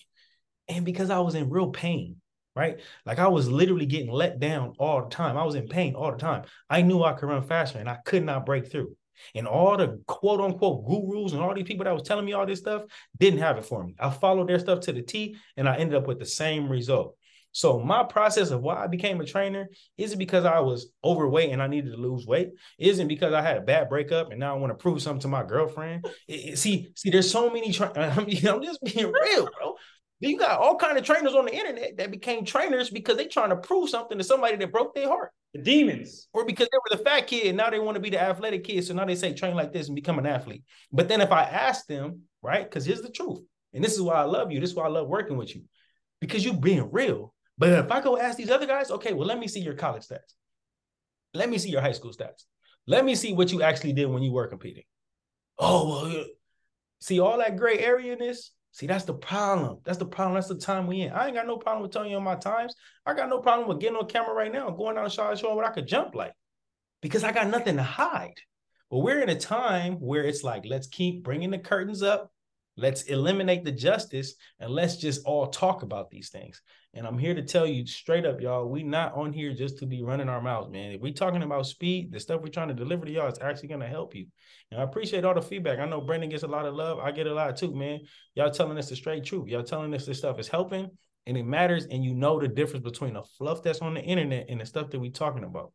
And 0.68 0.86
because 0.86 1.10
I 1.10 1.20
was 1.20 1.36
in 1.36 1.50
real 1.50 1.70
pain, 1.70 2.18
right? 2.56 2.80
Like 3.06 3.20
I 3.20 3.28
was 3.28 3.50
literally 3.50 3.86
getting 3.86 4.12
let 4.12 4.40
down 4.40 4.74
all 4.80 5.04
the 5.04 5.10
time. 5.10 5.38
I 5.38 5.46
was 5.46 5.56
in 5.56 5.68
pain 5.68 5.96
all 5.96 6.12
the 6.12 6.18
time. 6.18 6.44
I 6.70 6.82
knew 6.82 7.04
I 7.04 7.14
could 7.14 7.30
run 7.30 7.44
faster 7.44 7.80
and 7.80 7.90
I 7.90 7.98
could 8.06 8.26
not 8.26 8.46
break 8.46 8.72
through. 8.72 8.96
And 9.36 9.48
all 9.48 9.78
the 9.78 10.02
quote 10.08 10.42
unquote 10.42 10.86
gurus 10.86 11.34
and 11.34 11.42
all 11.42 11.54
these 11.54 11.66
people 11.66 11.86
that 11.86 11.94
was 11.94 12.04
telling 12.04 12.26
me 12.26 12.34
all 12.34 12.46
this 12.46 12.60
stuff 12.60 12.84
didn't 13.18 13.40
have 13.40 13.58
it 13.58 13.66
for 13.66 13.84
me. 13.84 13.96
I 14.00 14.10
followed 14.10 14.50
their 14.50 14.60
stuff 14.60 14.82
to 14.82 14.94
the 14.94 15.02
T 15.02 15.36
and 15.56 15.68
I 15.68 15.78
ended 15.78 15.96
up 15.96 16.08
with 16.08 16.20
the 16.20 16.26
same 16.26 16.70
result. 16.70 17.16
So 17.58 17.80
my 17.80 18.04
process 18.04 18.52
of 18.52 18.62
why 18.62 18.84
I 18.84 18.86
became 18.86 19.20
a 19.20 19.26
trainer 19.26 19.68
isn't 19.98 20.20
because 20.20 20.46
I 20.46 20.60
was 20.60 20.92
overweight 21.04 21.52
and 21.52 21.60
I 21.60 21.66
needed 21.66 21.92
to 21.92 21.98
lose 21.98 22.28
weight. 22.28 22.50
It 22.78 22.88
isn't 22.88 23.08
because 23.08 23.34
I 23.34 23.42
had 23.42 23.58
a 23.58 23.62
bad 23.62 23.90
breakup 23.90 24.30
and 24.30 24.40
now 24.40 24.56
I 24.56 24.60
want 24.60 24.70
to 24.72 24.76
prove 24.76 25.02
something 25.02 25.22
to 25.22 25.28
my 25.28 25.44
girlfriend. 25.44 26.06
It, 26.28 26.34
it, 26.34 26.58
see, 26.60 26.90
see, 26.96 27.10
there's 27.10 27.32
so 27.32 27.50
many. 27.50 27.72
Tra- 27.72 27.92
I'm, 27.96 28.28
I'm 28.28 28.62
just 28.62 28.84
being 28.84 29.12
real, 29.12 29.50
bro. 29.58 29.74
You 30.20 30.38
got 30.38 30.60
all 30.60 30.78
kind 30.78 30.98
of 30.98 31.04
trainers 31.04 31.36
on 31.36 31.46
the 31.46 31.54
internet 31.54 31.98
that 31.98 32.10
became 32.10 32.44
trainers 32.44 32.90
because 32.90 33.18
they 33.18 33.28
trying 33.28 33.50
to 33.50 33.56
prove 33.56 33.90
something 33.90 34.18
to 34.18 34.24
somebody 34.24 34.56
that 34.58 34.72
broke 34.72 34.96
their 34.96 35.08
heart. 35.08 35.32
The 35.54 35.62
demons. 35.62 36.28
Or 36.34 36.44
because 36.44 36.68
they 36.72 36.78
were 36.78 36.98
the 36.98 37.04
fat 37.04 37.28
kid 37.28 37.48
and 37.48 37.58
now 37.58 37.70
they 37.70 37.80
want 37.80 37.96
to 37.96 38.02
be 38.02 38.10
the 38.10 38.22
athletic 38.22 38.64
kid. 38.64 38.84
So 38.84 38.96
now 38.96 39.06
they 39.06 39.16
say 39.16 39.34
train 39.34 39.56
like 39.56 39.74
this 39.74 39.88
and 39.88 39.96
become 39.96 40.18
an 40.18 40.26
athlete. 40.26 40.64
But 40.92 41.08
then 41.08 41.22
if 41.22 41.32
I 41.32 41.44
ask 41.44 41.86
them, 41.86 42.22
right? 42.42 42.64
Because 42.64 42.84
here's 42.86 43.02
the 43.02 43.12
truth. 43.12 43.40
And 43.74 43.84
this 43.84 43.94
is 43.94 44.02
why 44.02 44.16
I 44.16 44.24
love 44.24 44.52
you. 44.52 44.60
This 44.60 44.72
is 44.72 44.76
why 44.76 44.86
I 44.86 44.90
love 44.90 45.08
working 45.08 45.38
with 45.38 45.56
you. 45.56 45.64
Because 46.20 46.44
you're 46.44 46.56
being 46.56 46.90
real. 46.92 47.34
But 47.60 47.70
if 47.70 47.92
I 47.92 48.02
go 48.02 48.18
ask 48.18 48.38
these 48.38 48.50
other 48.50 48.66
guys, 48.66 48.90
okay, 48.90 49.14
well, 49.14 49.28
let 49.28 49.40
me 49.40 49.48
see 49.48 49.60
your 49.60 49.76
college 49.76 50.04
stats. 50.04 50.34
Let 51.34 51.50
me 51.50 51.60
see 51.60 51.70
your 51.70 51.82
high 51.82 51.92
school 51.92 52.12
stats. 52.12 52.46
Let 52.88 53.06
me 53.06 53.14
see 53.14 53.34
what 53.34 53.52
you 53.52 53.62
actually 53.62 53.94
did 53.94 54.08
when 54.08 54.24
you 54.24 54.32
were 54.32 54.48
competing. 54.48 54.84
Oh, 55.60 55.90
well, 55.90 56.26
see 57.02 57.20
all 57.20 57.38
that 57.38 57.58
gray 57.58 57.80
area 57.80 58.14
in 58.14 58.20
this? 58.20 58.52
See, 58.72 58.86
that's 58.86 59.06
the 59.06 59.14
problem. 59.14 59.80
That's 59.84 59.98
the 59.98 60.06
problem. 60.06 60.36
That's 60.36 60.48
the 60.48 60.56
time 60.56 60.86
we 60.86 61.02
in. 61.02 61.12
I 61.12 61.28
ain't 61.28 61.36
got 61.36 61.48
no 61.48 61.58
problem 61.58 61.82
with 61.82 61.92
telling 61.92 62.12
you 62.12 62.20
my 62.20 62.36
times. 62.36 62.76
I 63.06 63.14
got 63.14 63.30
no 63.30 63.40
problem 63.40 63.68
with 63.68 63.80
getting 63.80 63.98
on 63.98 64.08
camera 64.08 64.34
right 64.34 64.52
now, 64.52 64.70
going 64.70 64.98
out 64.98 65.18
and 65.18 65.40
showing 65.40 65.56
what 65.56 65.66
I 65.66 65.72
could 65.72 65.88
jump 65.88 66.14
like, 66.14 66.34
because 67.02 67.24
I 67.24 67.32
got 67.32 67.48
nothing 67.48 67.78
to 67.78 67.84
hide. 67.84 68.36
But 68.92 69.00
we're 69.00 69.22
in 69.22 69.30
a 69.30 69.40
time 69.40 69.96
where 69.96 70.24
it's 70.24 70.44
like, 70.44 70.64
let's 70.66 70.88
keep 70.88 71.24
bringing 71.24 71.50
the 71.50 71.58
curtains 71.58 72.04
up. 72.04 72.32
Let's 72.78 73.04
eliminate 73.04 73.66
the 73.66 73.72
justice 73.72 74.36
and 74.60 74.70
let's 74.70 74.98
just 74.98 75.26
all 75.26 75.48
talk 75.48 75.82
about 75.82 76.12
these 76.12 76.30
things. 76.30 76.62
And 76.94 77.06
I'm 77.06 77.18
here 77.18 77.36
to 77.36 77.44
tell 77.44 77.68
you 77.68 77.86
straight 77.86 78.26
up, 78.26 78.42
y'all, 78.42 78.68
we 78.68 78.82
not 78.82 79.14
on 79.14 79.32
here 79.32 79.54
just 79.54 79.78
to 79.80 79.86
be 79.86 80.02
running 80.02 80.30
our 80.30 80.42
mouths, 80.42 80.72
man. 80.72 80.92
If 80.92 81.02
we 81.02 81.12
talking 81.12 81.44
about 81.44 81.68
speed, 81.68 82.12
the 82.12 82.20
stuff 82.20 82.42
we're 82.42 82.48
trying 82.48 82.70
to 82.70 82.74
deliver 82.74 83.06
to 83.06 83.12
y'all 83.12 83.28
is 83.28 83.40
actually 83.40 83.68
going 83.68 83.82
to 83.82 83.88
help 83.88 84.16
you. 84.16 84.26
And 84.72 84.80
I 84.80 84.84
appreciate 84.84 85.24
all 85.24 85.36
the 85.36 85.42
feedback. 85.42 85.80
I 85.80 85.86
know 85.86 86.02
Brendan 86.02 86.30
gets 86.30 86.44
a 86.44 86.48
lot 86.48 86.66
of 86.66 86.74
love. 86.74 86.98
I 87.00 87.12
get 87.12 87.28
a 87.28 87.34
lot 87.34 87.56
too, 87.56 87.76
man. 87.76 88.00
Y'all 88.36 88.50
telling 88.50 88.78
us 88.78 88.90
the 88.90 88.96
straight 88.96 89.26
truth. 89.26 89.48
Y'all 89.48 89.64
telling 89.64 89.94
us 89.94 90.06
this 90.06 90.18
stuff 90.18 90.40
is 90.40 90.48
helping 90.48 90.90
and 91.28 91.38
it 91.38 91.44
matters. 91.44 91.86
And 91.86 92.04
you 92.04 92.16
know 92.16 92.40
the 92.40 92.48
difference 92.48 92.84
between 92.84 93.14
the 93.14 93.24
fluff 93.24 93.62
that's 93.62 93.82
on 93.82 93.94
the 93.94 94.02
internet 94.02 94.48
and 94.50 94.60
the 94.60 94.66
stuff 94.66 94.90
that 94.90 95.00
we 95.00 95.12
talking 95.12 95.44
about. 95.44 95.74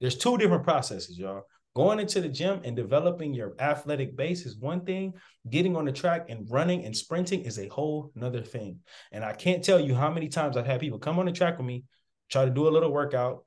There's 0.00 0.16
two 0.16 0.38
different 0.38 0.64
processes, 0.64 1.18
y'all. 1.18 1.42
Going 1.76 2.00
into 2.00 2.20
the 2.20 2.28
gym 2.28 2.60
and 2.64 2.74
developing 2.74 3.32
your 3.32 3.54
athletic 3.60 4.16
base 4.16 4.44
is 4.44 4.56
one 4.56 4.84
thing. 4.84 5.14
Getting 5.48 5.76
on 5.76 5.84
the 5.84 5.92
track 5.92 6.26
and 6.28 6.50
running 6.50 6.84
and 6.84 6.96
sprinting 6.96 7.42
is 7.42 7.58
a 7.58 7.68
whole 7.68 8.10
nother 8.16 8.42
thing. 8.42 8.80
And 9.12 9.24
I 9.24 9.32
can't 9.32 9.62
tell 9.62 9.78
you 9.78 9.94
how 9.94 10.10
many 10.10 10.28
times 10.28 10.56
I've 10.56 10.66
had 10.66 10.80
people 10.80 10.98
come 10.98 11.20
on 11.20 11.26
the 11.26 11.32
track 11.32 11.58
with 11.58 11.66
me, 11.66 11.84
try 12.28 12.44
to 12.44 12.50
do 12.50 12.66
a 12.66 12.70
little 12.70 12.92
workout, 12.92 13.44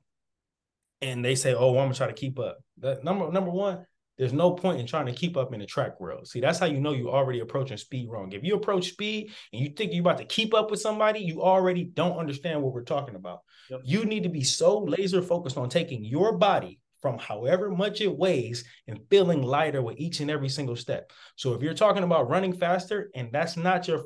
and 1.02 1.22
they 1.22 1.34
say, 1.34 1.54
"Oh, 1.54 1.70
I'm 1.70 1.86
gonna 1.86 1.94
try 1.94 2.06
to 2.06 2.14
keep 2.14 2.38
up." 2.38 2.58
That 2.78 3.04
number 3.04 3.30
number 3.30 3.50
one, 3.50 3.84
there's 4.16 4.32
no 4.32 4.52
point 4.52 4.80
in 4.80 4.86
trying 4.86 5.06
to 5.06 5.12
keep 5.12 5.36
up 5.36 5.52
in 5.52 5.60
the 5.60 5.66
track 5.66 6.00
world. 6.00 6.26
See, 6.26 6.40
that's 6.40 6.58
how 6.58 6.66
you 6.66 6.80
know 6.80 6.92
you're 6.92 7.10
already 7.10 7.40
approaching 7.40 7.76
speed 7.76 8.08
wrong. 8.08 8.32
If 8.32 8.42
you 8.42 8.54
approach 8.54 8.88
speed 8.88 9.32
and 9.52 9.60
you 9.60 9.68
think 9.70 9.92
you're 9.92 10.00
about 10.00 10.18
to 10.18 10.24
keep 10.24 10.54
up 10.54 10.70
with 10.70 10.80
somebody, 10.80 11.20
you 11.20 11.42
already 11.42 11.84
don't 11.84 12.16
understand 12.16 12.62
what 12.62 12.72
we're 12.72 12.84
talking 12.84 13.16
about. 13.16 13.40
Yep. 13.68 13.80
You 13.84 14.04
need 14.06 14.22
to 14.22 14.28
be 14.30 14.44
so 14.44 14.78
laser 14.78 15.20
focused 15.20 15.58
on 15.58 15.68
taking 15.68 16.04
your 16.04 16.38
body 16.38 16.80
from 17.04 17.18
however 17.18 17.70
much 17.70 18.00
it 18.00 18.16
weighs 18.16 18.64
and 18.88 18.98
feeling 19.10 19.42
lighter 19.42 19.82
with 19.82 19.98
each 19.98 20.20
and 20.20 20.30
every 20.30 20.48
single 20.48 20.74
step. 20.74 21.12
So 21.36 21.52
if 21.52 21.60
you're 21.60 21.74
talking 21.74 22.02
about 22.02 22.30
running 22.30 22.54
faster 22.54 23.10
and 23.14 23.28
that's 23.30 23.58
not 23.58 23.86
your 23.86 24.04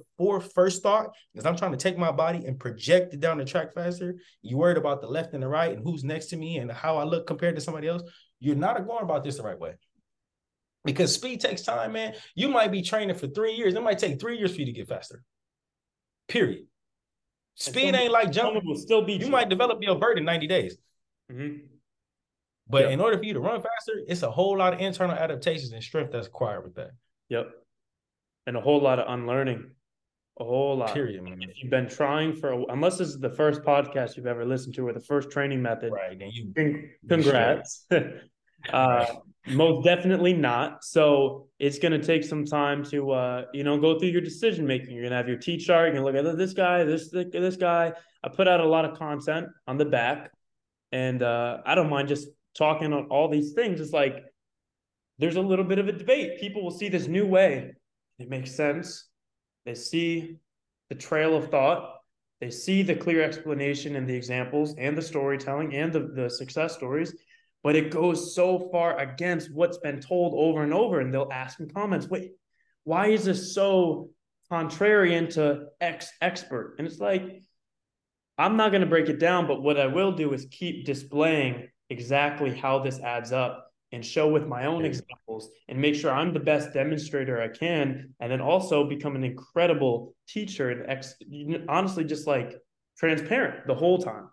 first 0.53 0.83
thought, 0.83 1.11
because 1.33 1.47
I'm 1.47 1.55
trying 1.55 1.71
to 1.71 1.79
take 1.79 1.97
my 1.97 2.11
body 2.11 2.45
and 2.45 2.59
project 2.59 3.15
it 3.15 3.21
down 3.21 3.39
the 3.39 3.45
track 3.45 3.73
faster, 3.73 4.17
you 4.43 4.57
worried 4.57 4.79
about 4.79 5.01
the 5.01 5.07
left 5.07 5.33
and 5.33 5.45
the 5.45 5.47
right 5.47 5.73
and 5.73 5.85
who's 5.85 6.03
next 6.03 6.27
to 6.31 6.37
me 6.37 6.59
and 6.59 6.73
how 6.73 6.97
I 6.97 7.05
look 7.05 7.25
compared 7.25 7.55
to 7.55 7.61
somebody 7.61 7.87
else, 7.87 8.03
you're 8.41 8.57
not 8.57 8.85
going 8.85 9.05
about 9.05 9.23
this 9.23 9.37
the 9.37 9.45
right 9.45 9.61
way 9.61 9.75
because 10.85 11.15
speed 11.15 11.41
takes 11.41 11.63
time, 11.63 11.93
man. 11.93 12.15
You 12.35 12.49
might 12.49 12.73
be 12.73 12.83
training 12.83 13.15
for 13.15 13.29
three 13.29 13.53
years. 13.53 13.75
It 13.75 13.83
might 13.85 14.01
take 14.01 14.19
three 14.19 14.39
years 14.39 14.55
for 14.55 14.59
you 14.59 14.67
to 14.67 14.73
get 14.73 14.89
faster. 14.89 15.23
Period. 16.27 16.65
Speed 17.55 17.95
ain't 17.95 18.11
like 18.11 18.33
jumping. 18.33 18.63
Will 18.65 18.75
still 18.75 19.05
be. 19.05 19.13
You 19.13 19.19
true. 19.21 19.29
might 19.31 19.49
develop 19.49 19.79
your 19.83 19.97
vert 19.99 20.19
in 20.19 20.25
90 20.25 20.49
days. 20.49 20.77
Mm-hmm. 21.31 21.78
But 22.71 22.83
yep. 22.83 22.91
in 22.93 23.01
order 23.01 23.17
for 23.17 23.25
you 23.25 23.33
to 23.35 23.41
run 23.41 23.57
faster, 23.57 24.03
it's 24.07 24.23
a 24.23 24.31
whole 24.31 24.59
lot 24.59 24.75
of 24.75 24.81
internal 24.81 25.17
adaptations 25.17 25.73
and 25.73 25.83
strength 25.83 26.13
that's 26.13 26.27
required 26.27 26.65
with 26.65 26.75
that. 26.75 26.91
Yep. 27.31 27.51
And 28.47 28.57
a 28.57 28.61
whole 28.61 28.81
lot 28.81 28.99
of 28.99 29.07
unlearning. 29.09 29.71
A 30.41 30.45
whole 30.45 30.77
lot. 30.77 30.95
Period. 30.95 31.23
Man. 31.23 31.43
If 31.43 31.63
you've 31.63 31.71
been 31.71 31.89
trying 31.89 32.37
for, 32.37 32.53
a, 32.53 32.65
unless 32.67 32.99
this 32.99 33.09
is 33.09 33.19
the 33.19 33.31
first 33.31 33.63
podcast 33.63 34.17
you've 34.17 34.27
ever 34.27 34.45
listened 34.45 34.75
to 34.77 34.87
or 34.87 34.93
the 34.93 35.01
first 35.01 35.31
training 35.31 35.63
method, 35.63 35.93
right? 35.93 36.21
And 36.21 36.33
you, 36.33 36.89
congrats. 37.09 37.87
uh, 38.73 39.07
most 39.49 39.85
definitely 39.85 40.35
not. 40.35 40.85
So 40.85 41.49
it's 41.59 41.79
going 41.79 41.99
to 41.99 42.07
take 42.07 42.23
some 42.23 42.45
time 42.45 42.85
to, 42.87 43.11
uh, 43.11 43.45
you 43.53 43.65
know, 43.65 43.79
go 43.79 43.99
through 43.99 44.11
your 44.11 44.21
decision 44.21 44.67
making. 44.67 44.93
You're 44.93 45.03
going 45.03 45.11
to 45.11 45.17
have 45.17 45.29
your 45.29 45.39
T 45.39 45.57
chart. 45.57 45.87
You're 45.87 46.03
going 46.03 46.15
to 46.15 46.21
look 46.23 46.33
at 46.33 46.39
this 46.39 46.53
guy, 46.53 46.85
this 46.85 47.11
this 47.11 47.57
guy. 47.57 47.93
I 48.23 48.29
put 48.29 48.47
out 48.47 48.61
a 48.61 48.69
lot 48.69 48.85
of 48.85 48.99
content 48.99 49.49
on 49.67 49.77
the 49.77 49.85
back, 49.87 50.31
and 50.93 51.23
uh, 51.23 51.59
I 51.65 51.75
don't 51.75 51.89
mind 51.89 52.09
just 52.09 52.29
talking 52.59 52.93
on 52.93 53.07
all 53.07 53.29
these 53.29 53.53
things. 53.53 53.81
It's 53.81 53.93
like 53.93 54.25
there's 55.19 55.37
a 55.37 55.41
little 55.41 55.65
bit 55.65 55.79
of 55.79 55.89
a 55.89 55.93
debate. 55.93 56.41
People 56.41 56.63
will 56.63 56.71
see 56.71 56.89
this 56.89 57.07
new 57.07 57.27
way. 57.27 57.73
It 58.19 58.29
makes 58.29 58.55
sense. 58.55 59.09
They 59.65 59.75
see 59.75 60.37
the 60.89 60.95
trail 60.95 61.37
of 61.37 61.51
thought. 61.51 61.95
They 62.41 62.51
see 62.51 62.83
the 62.83 62.95
clear 62.95 63.23
explanation 63.23 63.97
and 63.97 64.09
the 64.09 64.15
examples 64.15 64.75
and 64.77 64.97
the 64.97 65.03
storytelling 65.03 65.75
and 65.75 65.93
the, 65.93 66.11
the 66.15 66.29
success 66.29 66.75
stories 66.75 67.15
but 67.63 67.77
it 67.77 67.91
goes 67.91 68.35
so 68.35 68.69
far 68.71 68.99
against 68.99 69.53
what's 69.53 69.79
been 69.79 70.01
told 70.01 70.35
over 70.37 70.63
and 70.63 70.73
over. 70.73 71.01
And 71.01 71.13
they'll 71.13 71.31
ask 71.33 71.59
in 71.61 71.69
comments, 71.69 72.09
wait, 72.09 72.33
why 72.85 73.09
is 73.09 73.25
this 73.25 73.55
so 73.55 74.11
contrarian 74.51 75.29
to 75.35 75.67
X 75.81 76.11
expert? 76.21 76.77
And 76.79 76.87
it's 76.87 77.01
like, 77.01 77.43
I'm 78.39 78.57
not 78.57 78.71
going 78.71 78.83
to 78.83 78.87
break 78.87 79.09
it 79.09 79.19
down, 79.19 79.47
but 79.47 79.63
what 79.63 79.79
I 79.79 79.87
will 79.87 80.13
do 80.13 80.33
is 80.33 80.47
keep 80.51 80.87
displaying 80.87 81.69
exactly 81.91 82.57
how 82.57 82.79
this 82.79 83.01
adds 83.01 83.33
up 83.33 83.71
and 83.93 84.05
show 84.05 84.29
with 84.29 84.47
my 84.47 84.67
own 84.67 84.85
examples 84.85 85.51
and 85.69 85.81
make 85.81 85.95
sure 85.95 86.13
I'm 86.13 86.33
the 86.33 86.41
best 86.41 86.75
demonstrator 86.75 87.41
I 87.41 87.49
can. 87.49 88.15
And 88.21 88.31
then 88.31 88.41
also 88.41 88.89
become 88.89 89.17
an 89.17 89.25
incredible 89.25 90.15
teacher 90.29 90.71
and 90.71 90.91
ex- 90.91 91.15
honestly, 91.69 92.05
just 92.05 92.27
like 92.27 92.57
transparent 92.99 93.67
the 93.67 93.75
whole 93.75 93.99
time. 93.99 94.29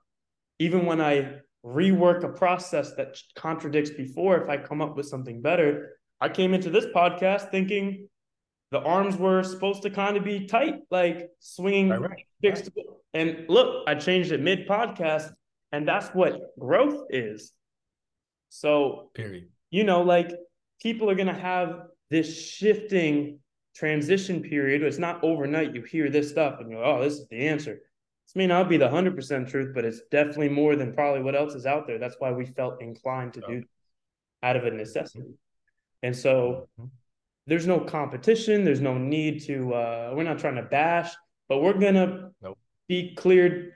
Even 0.60 0.86
when 0.86 1.00
I 1.02 1.38
rework 1.66 2.24
a 2.24 2.30
process 2.30 2.94
that 2.96 3.18
contradicts 3.36 3.92
before, 3.92 4.42
if 4.42 4.50
I 4.50 4.58
come 4.58 4.82
up 4.82 4.96
with 4.98 5.08
something 5.08 5.42
better, 5.42 5.98
I 6.20 6.30
came 6.30 6.54
into 6.54 6.70
this 6.70 6.86
podcast 6.88 7.50
thinking 7.52 8.08
the 8.72 8.80
arms 8.80 9.16
were 9.16 9.44
supposed 9.44 9.84
to 9.84 9.90
kind 9.90 10.18
of 10.18 10.24
be 10.24 10.48
tight, 10.48 10.80
like 10.92 11.30
swinging 11.40 11.90
right, 11.90 12.02
right, 12.02 12.26
fixed. 12.42 12.70
And 13.14 13.46
look, 13.48 13.88
I 13.88 13.96
changed 13.96 14.32
it 14.32 14.42
mid 14.42 14.68
podcast, 14.68 15.32
and 15.76 15.86
that's 15.86 16.08
what 16.10 16.58
growth 16.58 17.08
is. 17.10 17.52
So, 18.48 19.12
period. 19.14 19.50
You 19.72 19.84
know, 19.84 20.04
like 20.04 20.32
people 20.82 21.10
are 21.10 21.16
going 21.16 21.28
to 21.28 21.34
have 21.34 21.88
this 22.10 22.50
shifting 22.50 23.40
transition 23.76 24.42
period. 24.42 24.84
It's 24.84 24.98
not 24.98 25.22
overnight. 25.22 25.76
You 25.76 25.82
hear 25.82 26.10
this 26.10 26.30
stuff 26.30 26.62
and 26.62 26.70
you're, 26.70 26.80
like, 26.80 26.88
oh, 26.88 27.04
this 27.04 27.16
is 27.16 27.28
the 27.28 27.46
answer. 27.46 27.74
This 27.74 28.36
may 28.36 28.48
not 28.48 28.70
be 28.70 28.78
the 28.78 28.88
100% 28.88 29.50
truth, 29.50 29.72
but 29.76 29.84
it's 29.84 30.00
definitely 30.12 30.48
more 30.48 30.78
than 30.78 30.94
probably 30.94 31.22
what 31.22 31.36
else 31.36 31.56
is 31.56 31.66
out 31.66 31.88
there. 31.88 32.00
That's 32.00 32.16
why 32.20 32.32
we 32.32 32.46
felt 32.46 32.82
inclined 32.82 33.34
to 33.34 33.42
do 33.42 33.64
out 34.44 34.56
of 34.56 34.64
a 34.64 34.72
necessity. 34.72 35.34
And 36.04 36.16
so 36.16 36.70
mm-hmm. 36.80 36.88
there's 37.48 37.68
no 37.68 37.82
competition. 37.82 38.64
There's 38.64 38.80
no 38.80 38.98
need 38.98 39.44
to, 39.44 39.74
uh, 39.74 40.14
we're 40.16 40.24
not 40.24 40.40
trying 40.40 40.56
to 40.56 40.64
bash, 40.64 41.12
but 41.50 41.62
we're 41.62 41.74
going 41.74 41.96
to 41.96 42.30
nope. 42.42 42.58
be 42.88 43.14
cleared 43.16 43.74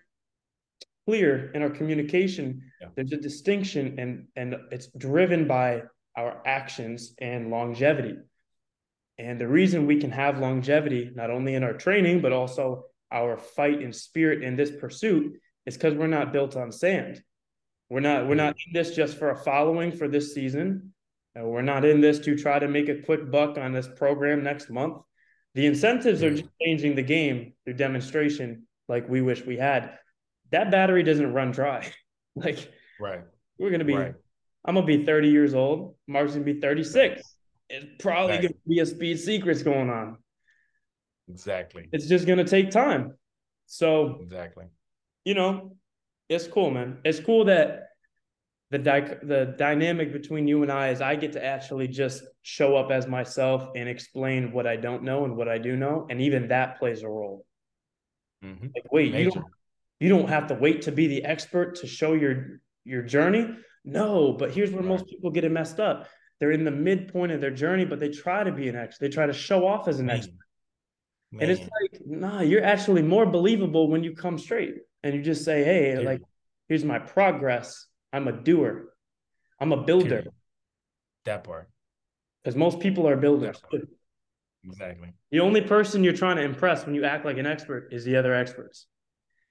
clear 1.09 1.51
in 1.55 1.63
our 1.63 1.71
communication. 1.71 2.61
Yeah. 2.79 2.89
There's 2.95 3.13
a 3.13 3.17
distinction 3.17 3.95
and 3.97 4.27
and 4.35 4.55
it's 4.71 4.87
driven 4.95 5.47
by 5.47 5.83
our 6.15 6.41
actions 6.45 7.15
and 7.17 7.49
longevity. 7.49 8.15
And 9.17 9.41
the 9.41 9.47
reason 9.47 9.87
we 9.87 9.99
can 9.99 10.11
have 10.11 10.37
longevity, 10.37 11.11
not 11.15 11.31
only 11.31 11.55
in 11.55 11.63
our 11.63 11.73
training, 11.73 12.21
but 12.21 12.31
also 12.31 12.85
our 13.11 13.37
fight 13.37 13.81
and 13.81 13.93
spirit 13.93 14.43
in 14.43 14.55
this 14.55 14.71
pursuit, 14.71 15.33
is 15.65 15.75
because 15.75 15.95
we're 15.95 16.07
not 16.19 16.31
built 16.31 16.55
on 16.55 16.71
sand. 16.71 17.23
We're 17.89 18.01
not 18.01 18.27
we're 18.27 18.35
not 18.35 18.55
in 18.67 18.73
this 18.73 18.95
just 18.95 19.17
for 19.17 19.31
a 19.31 19.35
following 19.35 19.91
for 19.91 20.07
this 20.07 20.35
season. 20.35 20.93
Uh, 21.35 21.45
we're 21.45 21.63
not 21.73 21.85
in 21.85 22.01
this 22.01 22.19
to 22.19 22.37
try 22.37 22.59
to 22.59 22.67
make 22.67 22.87
a 22.87 23.01
quick 23.01 23.31
buck 23.31 23.57
on 23.57 23.71
this 23.71 23.89
program 24.01 24.43
next 24.43 24.69
month. 24.69 24.97
The 25.55 25.65
incentives 25.65 26.21
are 26.23 26.35
just 26.35 26.51
changing 26.61 26.93
the 26.95 27.01
game 27.17 27.53
through 27.63 27.73
demonstration, 27.73 28.67
like 28.87 29.09
we 29.09 29.21
wish 29.21 29.43
we 29.43 29.57
had 29.57 29.97
that 30.51 30.71
battery 30.71 31.03
doesn't 31.03 31.33
run 31.33 31.51
dry. 31.51 31.91
like, 32.35 32.71
right. 32.99 33.21
We're 33.57 33.71
gonna 33.71 33.83
be. 33.83 33.95
Right. 33.95 34.13
I'm 34.65 34.75
gonna 34.75 34.85
be 34.85 35.05
30 35.05 35.29
years 35.29 35.53
old. 35.53 35.95
Mark's 36.07 36.33
gonna 36.33 36.43
be 36.43 36.59
36. 36.59 37.21
It's 37.69 37.85
probably 37.99 38.33
right. 38.33 38.41
gonna 38.41 38.53
be 38.67 38.79
a 38.79 38.85
speed 38.85 39.19
secrets 39.19 39.63
going 39.63 39.89
on. 39.89 40.17
Exactly. 41.29 41.87
It's 41.91 42.07
just 42.07 42.27
gonna 42.27 42.43
take 42.43 42.71
time. 42.71 43.13
So 43.67 44.19
exactly. 44.21 44.65
You 45.25 45.35
know, 45.35 45.77
it's 46.27 46.47
cool, 46.47 46.71
man. 46.71 46.99
It's 47.03 47.19
cool 47.19 47.45
that 47.45 47.89
the 48.71 48.77
di- 48.77 49.17
the 49.23 49.55
dynamic 49.57 50.13
between 50.13 50.47
you 50.47 50.63
and 50.63 50.71
I 50.71 50.89
is 50.89 51.01
I 51.01 51.15
get 51.15 51.33
to 51.33 51.43
actually 51.43 51.87
just 51.87 52.23
show 52.41 52.75
up 52.75 52.91
as 52.91 53.07
myself 53.07 53.69
and 53.75 53.89
explain 53.89 54.51
what 54.51 54.67
I 54.67 54.75
don't 54.75 55.03
know 55.03 55.25
and 55.25 55.35
what 55.35 55.47
I 55.47 55.57
do 55.57 55.75
know, 55.75 56.07
and 56.09 56.21
even 56.21 56.49
that 56.49 56.79
plays 56.79 57.03
a 57.03 57.07
role. 57.07 57.45
Mm-hmm. 58.43 58.67
Like, 58.75 58.91
wait, 58.91 59.11
Major. 59.11 59.23
you 59.23 59.31
don't 59.31 59.45
you 59.99 60.09
don't 60.09 60.29
have 60.29 60.47
to 60.47 60.55
wait 60.55 60.83
to 60.83 60.91
be 60.91 61.07
the 61.07 61.25
expert 61.25 61.75
to 61.75 61.87
show 61.87 62.13
your 62.13 62.61
your 62.83 63.01
journey. 63.01 63.47
No, 63.85 64.33
but 64.33 64.51
here's 64.51 64.71
where 64.71 64.83
most 64.83 65.07
people 65.07 65.31
get 65.31 65.43
it 65.43 65.51
messed 65.51 65.79
up. 65.79 66.07
They're 66.39 66.51
in 66.51 66.63
the 66.63 66.71
midpoint 66.71 67.31
of 67.31 67.41
their 67.41 67.51
journey, 67.51 67.85
but 67.85 67.99
they 67.99 68.09
try 68.09 68.43
to 68.43 68.51
be 68.51 68.69
an 68.69 68.75
expert. 68.75 69.05
They 69.05 69.09
try 69.09 69.25
to 69.25 69.33
show 69.33 69.67
off 69.67 69.87
as 69.87 69.99
an 69.99 70.07
Man. 70.07 70.17
expert. 70.17 70.35
Man. 71.31 71.43
And 71.43 71.51
it's 71.51 71.61
like, 71.61 72.01
nah, 72.05 72.41
you're 72.41 72.63
actually 72.63 73.01
more 73.01 73.25
believable 73.25 73.89
when 73.89 74.03
you 74.03 74.15
come 74.15 74.37
straight 74.37 74.75
and 75.03 75.13
you 75.13 75.21
just 75.21 75.43
say, 75.43 75.63
hey, 75.63 75.99
like, 76.03 76.21
here's 76.67 76.83
my 76.83 76.97
progress. 76.97 77.85
I'm 78.11 78.27
a 78.27 78.31
doer. 78.31 78.93
I'm 79.59 79.71
a 79.71 79.83
builder. 79.83 80.25
That 81.25 81.43
part. 81.43 81.69
Because 82.43 82.55
most 82.55 82.79
people 82.79 83.07
are 83.07 83.17
builders. 83.17 83.61
Exactly. 84.63 85.13
The 85.31 85.41
only 85.41 85.61
person 85.61 86.03
you're 86.03 86.13
trying 86.13 86.37
to 86.37 86.43
impress 86.43 86.85
when 86.85 86.95
you 86.95 87.03
act 87.05 87.25
like 87.25 87.37
an 87.37 87.45
expert 87.45 87.89
is 87.91 88.05
the 88.05 88.15
other 88.15 88.33
experts. 88.33 88.87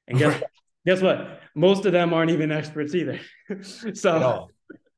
And 0.09 0.19
guess 0.19 0.41
what? 0.41 0.51
guess 0.87 1.03
what? 1.03 1.41
Most 1.55 1.87
of 1.87 1.93
them 1.93 2.13
aren't 2.13 2.31
even 2.31 2.51
experts 2.51 2.95
either. 2.95 3.21
so 3.63 4.17
at 4.17 4.23
all. 4.23 4.51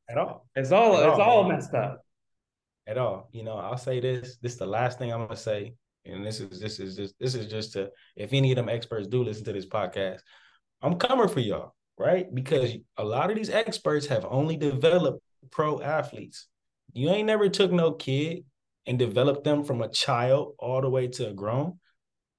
At 0.09 0.19
all. 0.19 0.47
It's 0.55 0.73
all 0.73 0.97
At 0.97 1.09
it's 1.09 1.19
all, 1.19 1.21
all 1.21 1.49
messed 1.49 1.75
up. 1.75 2.05
At 2.87 2.99
all. 2.99 3.29
You 3.33 3.45
know, 3.45 3.57
I'll 3.57 3.77
say 3.77 4.01
this. 4.01 4.39
This 4.41 4.53
is 4.53 4.59
the 4.59 4.67
last 4.67 4.99
thing 4.99 5.13
I'm 5.13 5.23
gonna 5.23 5.37
say. 5.37 5.75
And 6.07 6.25
this 6.25 6.41
is 6.41 6.61
this 6.61 6.81
is 6.81 6.97
just 6.97 7.15
this 7.21 7.35
is 7.35 7.47
just 7.47 7.73
to 7.75 7.91
if 8.17 8.33
any 8.33 8.53
of 8.53 8.57
them 8.57 8.69
experts 8.69 9.07
do 9.07 9.23
listen 9.23 9.45
to 9.45 9.53
this 9.53 9.67
podcast, 9.67 10.21
I'm 10.81 10.97
coming 10.97 11.29
for 11.29 11.41
y'all, 11.41 11.75
right? 11.99 12.33
Because 12.33 12.73
a 12.97 13.05
lot 13.05 13.31
of 13.31 13.37
these 13.37 13.51
experts 13.51 14.07
have 14.07 14.27
only 14.29 14.57
developed 14.57 15.23
pro 15.51 15.81
athletes. 15.83 16.47
You 16.93 17.11
ain't 17.11 17.27
never 17.27 17.49
took 17.49 17.71
no 17.71 17.93
kid 17.93 18.45
and 18.87 18.99
developed 18.99 19.45
them 19.45 19.65
from 19.65 19.83
a 19.83 19.89
child 19.89 20.55
all 20.59 20.81
the 20.81 20.89
way 20.89 21.09
to 21.09 21.29
a 21.29 21.33
grown. 21.33 21.79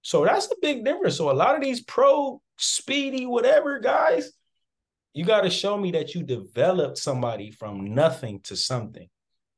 So 0.01 0.25
that's 0.25 0.47
the 0.47 0.57
big 0.61 0.83
difference. 0.83 1.17
So 1.17 1.31
a 1.31 1.33
lot 1.33 1.55
of 1.55 1.61
these 1.61 1.83
pro 1.83 2.41
speedy, 2.57 3.25
whatever 3.25 3.79
guys, 3.79 4.31
you 5.13 5.25
got 5.25 5.41
to 5.41 5.49
show 5.49 5.77
me 5.77 5.91
that 5.91 6.15
you 6.15 6.23
developed 6.23 6.97
somebody 6.97 7.51
from 7.51 7.93
nothing 7.93 8.39
to 8.43 8.55
something. 8.55 9.07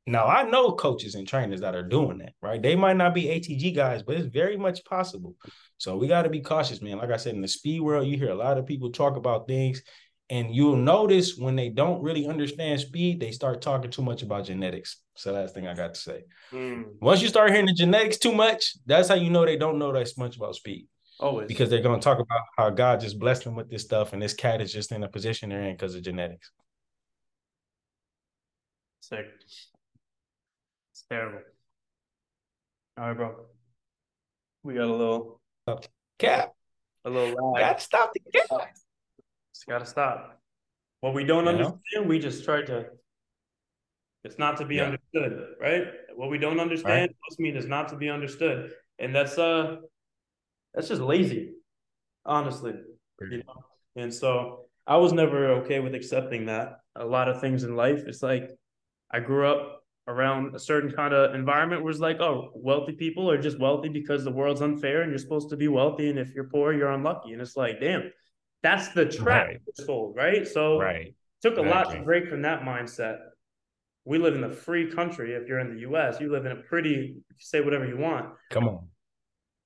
Now 0.06 0.26
I 0.26 0.42
know 0.42 0.72
coaches 0.72 1.14
and 1.14 1.26
trainers 1.26 1.62
that 1.62 1.74
are 1.74 1.82
doing 1.82 2.18
that, 2.18 2.34
right? 2.42 2.60
They 2.60 2.76
might 2.76 2.96
not 2.96 3.14
be 3.14 3.24
ATG 3.24 3.74
guys, 3.74 4.02
but 4.02 4.16
it's 4.16 4.26
very 4.26 4.56
much 4.56 4.84
possible. 4.84 5.34
So 5.78 5.96
we 5.96 6.08
got 6.08 6.22
to 6.22 6.28
be 6.28 6.40
cautious, 6.40 6.82
man. 6.82 6.98
Like 6.98 7.10
I 7.10 7.16
said, 7.16 7.34
in 7.34 7.40
the 7.40 7.48
speed 7.48 7.80
world, 7.80 8.06
you 8.06 8.18
hear 8.18 8.30
a 8.30 8.34
lot 8.34 8.58
of 8.58 8.66
people 8.66 8.90
talk 8.90 9.16
about 9.16 9.48
things, 9.48 9.82
and 10.30 10.54
you'll 10.54 10.76
notice 10.76 11.36
when 11.36 11.56
they 11.56 11.68
don't 11.68 12.02
really 12.02 12.26
understand 12.26 12.80
speed, 12.80 13.20
they 13.20 13.30
start 13.30 13.60
talking 13.60 13.90
too 13.90 14.02
much 14.02 14.22
about 14.22 14.46
genetics. 14.46 14.98
So 15.16 15.32
last 15.32 15.54
thing 15.54 15.66
I 15.66 15.74
got 15.74 15.94
to 15.94 16.00
say. 16.00 16.24
Mm. 16.52 16.84
Once 17.00 17.20
you 17.20 17.28
start 17.28 17.50
hearing 17.50 17.66
the 17.66 17.72
genetics 17.72 18.16
too 18.16 18.32
much, 18.32 18.74
that's 18.86 19.08
how 19.08 19.14
you 19.14 19.30
know 19.30 19.44
they 19.44 19.56
don't 19.56 19.78
know 19.78 19.92
that 19.92 20.10
much 20.16 20.36
about 20.36 20.54
speed. 20.54 20.88
Always. 21.20 21.46
Because 21.46 21.70
they're 21.70 21.82
going 21.82 22.00
to 22.00 22.04
talk 22.04 22.18
about 22.18 22.40
how 22.56 22.70
God 22.70 23.00
just 23.00 23.18
blessed 23.18 23.44
them 23.44 23.54
with 23.54 23.70
this 23.70 23.82
stuff, 23.82 24.12
and 24.12 24.20
this 24.20 24.34
cat 24.34 24.60
is 24.60 24.72
just 24.72 24.90
in 24.90 25.04
a 25.04 25.08
position 25.08 25.50
they're 25.50 25.62
in 25.62 25.74
because 25.74 25.94
of 25.94 26.02
genetics. 26.02 26.50
Sick. 29.00 29.26
It's 30.92 31.04
terrible. 31.08 31.40
All 32.98 33.08
right, 33.08 33.16
bro. 33.16 33.34
We 34.62 34.74
got 34.74 34.88
a 34.88 34.92
little 34.92 35.40
cap. 36.18 36.54
A 37.04 37.10
little 37.10 37.52
lag. 37.52 37.62
Gotta 37.62 37.80
stop 37.80 38.12
the 38.14 38.20
cap. 38.32 38.74
It's 39.64 39.70
gotta 39.70 39.86
stop. 39.86 40.38
What 41.00 41.14
we 41.14 41.24
don't 41.24 41.44
you 41.44 41.50
understand, 41.50 41.80
know? 41.94 42.02
we 42.02 42.18
just 42.18 42.44
try 42.44 42.60
to. 42.60 42.84
It's 44.24 44.38
not 44.38 44.58
to 44.58 44.66
be 44.66 44.76
yeah. 44.76 44.84
understood, 44.84 45.54
right? 45.58 45.84
What 46.14 46.28
we 46.28 46.36
don't 46.36 46.60
understand 46.60 47.00
right. 47.00 47.16
must 47.26 47.40
mean 47.40 47.56
is 47.56 47.64
not 47.64 47.88
to 47.88 47.96
be 47.96 48.10
understood, 48.10 48.72
and 48.98 49.14
that's 49.14 49.38
uh 49.38 49.76
that's 50.74 50.88
just 50.88 51.00
lazy, 51.00 51.52
honestly. 52.26 52.74
You 53.22 53.38
know? 53.38 53.64
And 53.96 54.12
so 54.12 54.66
I 54.86 54.98
was 54.98 55.14
never 55.14 55.52
okay 55.62 55.80
with 55.80 55.94
accepting 55.94 56.44
that. 56.46 56.80
A 56.96 57.06
lot 57.06 57.30
of 57.30 57.40
things 57.40 57.64
in 57.64 57.74
life, 57.74 58.02
it's 58.06 58.22
like 58.22 58.50
I 59.10 59.20
grew 59.20 59.48
up 59.48 59.82
around 60.08 60.54
a 60.54 60.58
certain 60.58 60.92
kind 60.92 61.14
of 61.14 61.34
environment 61.34 61.82
where 61.82 61.90
it's 61.90 62.00
like, 62.00 62.20
oh, 62.20 62.50
wealthy 62.54 62.92
people 62.92 63.30
are 63.30 63.40
just 63.40 63.58
wealthy 63.58 63.88
because 63.88 64.24
the 64.24 64.30
world's 64.30 64.60
unfair 64.60 65.00
and 65.00 65.10
you're 65.10 65.18
supposed 65.18 65.48
to 65.48 65.56
be 65.56 65.68
wealthy. 65.68 66.10
And 66.10 66.18
if 66.18 66.34
you're 66.34 66.50
poor, 66.50 66.74
you're 66.74 66.92
unlucky. 66.92 67.32
And 67.32 67.40
it's 67.40 67.56
like, 67.56 67.80
damn, 67.80 68.10
that's 68.64 68.88
the 68.88 69.04
trap 69.04 69.46
right. 69.48 69.60
sold, 69.74 70.16
right? 70.16 70.48
So 70.48 70.80
right. 70.80 71.14
took 71.42 71.58
a 71.58 71.60
exactly. 71.60 71.70
lot 71.70 71.98
to 71.98 72.02
break 72.02 72.28
from 72.28 72.42
that 72.42 72.62
mindset. 72.62 73.18
We 74.06 74.18
live 74.18 74.34
in 74.34 74.42
a 74.42 74.50
free 74.50 74.90
country. 74.90 75.34
If 75.34 75.46
you're 75.46 75.60
in 75.60 75.74
the 75.74 75.80
US, 75.90 76.18
you 76.18 76.32
live 76.32 76.46
in 76.46 76.52
a 76.52 76.56
pretty 76.56 77.16
say 77.38 77.60
whatever 77.60 77.86
you 77.86 77.98
want. 77.98 78.30
Come 78.50 78.68
on. 78.68 78.88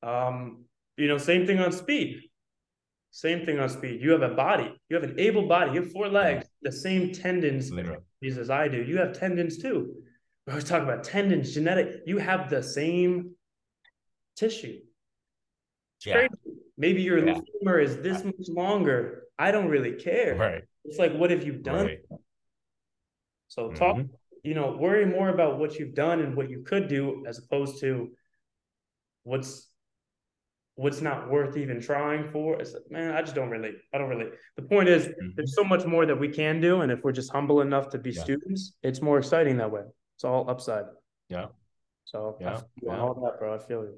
Um, 0.02 0.64
you 0.96 1.06
know, 1.06 1.16
same 1.16 1.46
thing 1.46 1.60
on 1.60 1.70
speed. 1.70 2.22
Same 3.12 3.46
thing 3.46 3.60
on 3.60 3.68
speed. 3.68 4.02
You 4.02 4.10
have 4.10 4.22
a 4.22 4.34
body. 4.34 4.74
You 4.90 4.96
have 4.96 5.08
an 5.08 5.14
able 5.18 5.46
body. 5.46 5.72
You 5.72 5.82
have 5.82 5.92
four 5.92 6.08
legs, 6.08 6.46
the 6.62 6.72
same 6.72 7.12
tendons 7.12 7.70
Literally. 7.70 8.02
as 8.24 8.50
I 8.50 8.66
do. 8.66 8.82
You 8.82 8.98
have 8.98 9.12
tendons 9.12 9.58
too. 9.58 9.94
We 10.46 10.50
always 10.52 10.64
talk 10.64 10.82
about 10.82 11.04
tendons, 11.04 11.54
genetic. 11.54 12.00
You 12.04 12.18
have 12.18 12.50
the 12.50 12.64
same 12.64 13.36
tissue. 14.36 14.80
Yeah. 16.04 16.14
crazy. 16.14 16.58
Maybe 16.76 17.02
your 17.02 17.18
yeah. 17.26 17.40
is 17.80 17.96
this 17.96 18.24
much 18.24 18.48
longer. 18.48 19.24
I 19.38 19.50
don't 19.50 19.68
really 19.68 19.92
care. 19.92 20.36
Right. 20.36 20.62
It's 20.84 20.98
like, 20.98 21.12
what 21.14 21.30
have 21.30 21.44
you 21.44 21.52
done? 21.54 21.86
Right. 21.86 21.98
So 23.48 23.72
talk, 23.72 23.96
mm-hmm. 23.96 24.12
you 24.42 24.54
know, 24.54 24.76
worry 24.78 25.04
more 25.06 25.30
about 25.30 25.58
what 25.58 25.78
you've 25.78 25.94
done 25.94 26.20
and 26.20 26.36
what 26.36 26.50
you 26.50 26.62
could 26.62 26.88
do 26.88 27.24
as 27.26 27.38
opposed 27.38 27.80
to 27.80 28.10
what's 29.24 29.68
what's 30.76 31.00
not 31.00 31.28
worth 31.28 31.56
even 31.56 31.80
trying 31.80 32.30
for. 32.30 32.60
It's 32.60 32.72
like, 32.72 32.88
man, 32.88 33.12
I 33.12 33.20
just 33.20 33.34
don't 33.34 33.50
relate. 33.50 33.78
I 33.92 33.98
don't 33.98 34.08
relate. 34.08 34.30
The 34.54 34.62
point 34.62 34.88
is, 34.88 35.06
mm-hmm. 35.08 35.30
there's 35.34 35.56
so 35.56 35.64
much 35.64 35.84
more 35.84 36.06
that 36.06 36.14
we 36.14 36.28
can 36.28 36.60
do, 36.60 36.82
and 36.82 36.92
if 36.92 37.02
we're 37.02 37.12
just 37.12 37.32
humble 37.32 37.60
enough 37.62 37.88
to 37.90 37.98
be 37.98 38.12
yeah. 38.12 38.22
students, 38.22 38.74
it's 38.84 39.02
more 39.02 39.18
exciting 39.18 39.56
that 39.56 39.70
way. 39.72 39.82
It's 40.16 40.24
all 40.24 40.48
upside. 40.48 40.84
Yeah. 41.28 41.46
So 42.04 42.36
yeah, 42.40 42.60
yeah. 42.82 42.98
all 43.00 43.14
that, 43.14 43.38
bro. 43.40 43.54
I 43.54 43.58
feel 43.58 43.82
you. 43.82 43.94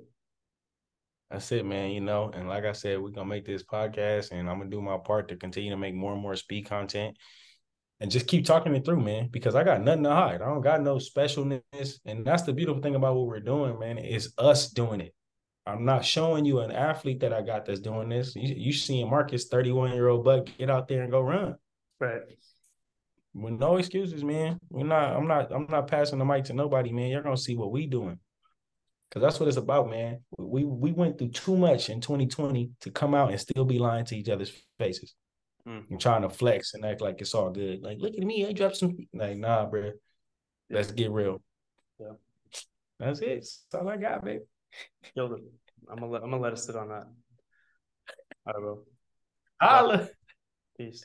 That's 1.30 1.52
it, 1.52 1.64
man. 1.64 1.90
You 1.90 2.00
know, 2.00 2.30
and 2.34 2.48
like 2.48 2.64
I 2.64 2.72
said, 2.72 3.00
we're 3.00 3.10
gonna 3.10 3.28
make 3.28 3.46
this 3.46 3.62
podcast, 3.62 4.32
and 4.32 4.50
I'm 4.50 4.58
gonna 4.58 4.70
do 4.70 4.82
my 4.82 4.98
part 4.98 5.28
to 5.28 5.36
continue 5.36 5.70
to 5.70 5.76
make 5.76 5.94
more 5.94 6.12
and 6.12 6.20
more 6.20 6.34
speed 6.34 6.66
content, 6.66 7.16
and 8.00 8.10
just 8.10 8.26
keep 8.26 8.44
talking 8.44 8.74
it 8.74 8.84
through, 8.84 9.00
man. 9.00 9.28
Because 9.30 9.54
I 9.54 9.62
got 9.62 9.82
nothing 9.82 10.04
to 10.04 10.10
hide. 10.10 10.42
I 10.42 10.46
don't 10.46 10.62
got 10.62 10.82
no 10.82 10.96
specialness, 10.96 12.00
and 12.04 12.24
that's 12.26 12.42
the 12.42 12.52
beautiful 12.52 12.82
thing 12.82 12.96
about 12.96 13.14
what 13.14 13.26
we're 13.26 13.40
doing, 13.40 13.78
man. 13.78 13.98
Is 13.98 14.34
us 14.38 14.70
doing 14.70 15.00
it. 15.00 15.14
I'm 15.66 15.84
not 15.84 16.04
showing 16.04 16.44
you 16.44 16.60
an 16.60 16.72
athlete 16.72 17.20
that 17.20 17.32
I 17.32 17.42
got 17.42 17.64
that's 17.64 17.80
doing 17.80 18.08
this. 18.08 18.34
You, 18.34 18.54
you 18.56 18.72
seeing 18.72 19.08
Marcus, 19.08 19.46
31 19.46 19.92
year 19.92 20.08
old 20.08 20.24
buck, 20.24 20.48
get 20.58 20.70
out 20.70 20.88
there 20.88 21.02
and 21.02 21.12
go 21.12 21.20
run. 21.20 21.54
Right. 22.00 22.22
With 23.34 23.54
no 23.54 23.76
excuses, 23.76 24.24
man. 24.24 24.58
We're 24.70 24.86
not. 24.86 25.14
I'm 25.14 25.28
not. 25.28 25.52
I'm 25.52 25.66
not 25.70 25.86
passing 25.86 26.18
the 26.18 26.24
mic 26.24 26.44
to 26.46 26.54
nobody, 26.54 26.90
man. 26.90 27.08
You're 27.08 27.22
gonna 27.22 27.36
see 27.36 27.54
what 27.54 27.70
we 27.70 27.86
doing. 27.86 28.18
Cause 29.10 29.22
that's 29.22 29.40
what 29.40 29.48
it's 29.48 29.56
about, 29.56 29.90
man. 29.90 30.20
We 30.38 30.64
we 30.64 30.92
went 30.92 31.18
through 31.18 31.30
too 31.30 31.56
much 31.56 31.90
in 31.90 32.00
2020 32.00 32.70
to 32.82 32.90
come 32.92 33.12
out 33.12 33.30
and 33.30 33.40
still 33.40 33.64
be 33.64 33.80
lying 33.80 34.04
to 34.04 34.16
each 34.16 34.28
other's 34.28 34.52
faces 34.78 35.14
mm. 35.66 35.82
and 35.90 36.00
trying 36.00 36.22
to 36.22 36.30
flex 36.30 36.74
and 36.74 36.84
act 36.84 37.00
like 37.00 37.20
it's 37.20 37.34
all 37.34 37.50
good. 37.50 37.82
Like, 37.82 37.98
look 37.98 38.14
at 38.16 38.24
me, 38.24 38.46
I 38.46 38.52
dropped 38.52 38.76
some. 38.76 38.96
Like, 39.12 39.36
nah, 39.36 39.66
bro. 39.66 39.92
Let's 40.70 40.92
get 40.92 41.10
real. 41.10 41.42
Yeah, 41.98 42.12
that's 42.98 43.20
it. 43.20 43.40
That's 43.40 43.74
all 43.74 43.88
I 43.88 43.96
got, 43.96 44.26
it. 44.28 44.46
I'm 45.16 45.26
gonna 45.98 46.06
let, 46.06 46.22
I'm 46.22 46.30
gonna 46.30 46.42
let 46.42 46.52
us 46.52 46.66
sit 46.66 46.76
on 46.76 46.88
that. 46.88 47.06
All 48.46 48.52
right, 48.52 48.60
bro. 48.60 48.78
Holla. 49.60 50.08
Peace. 50.78 51.04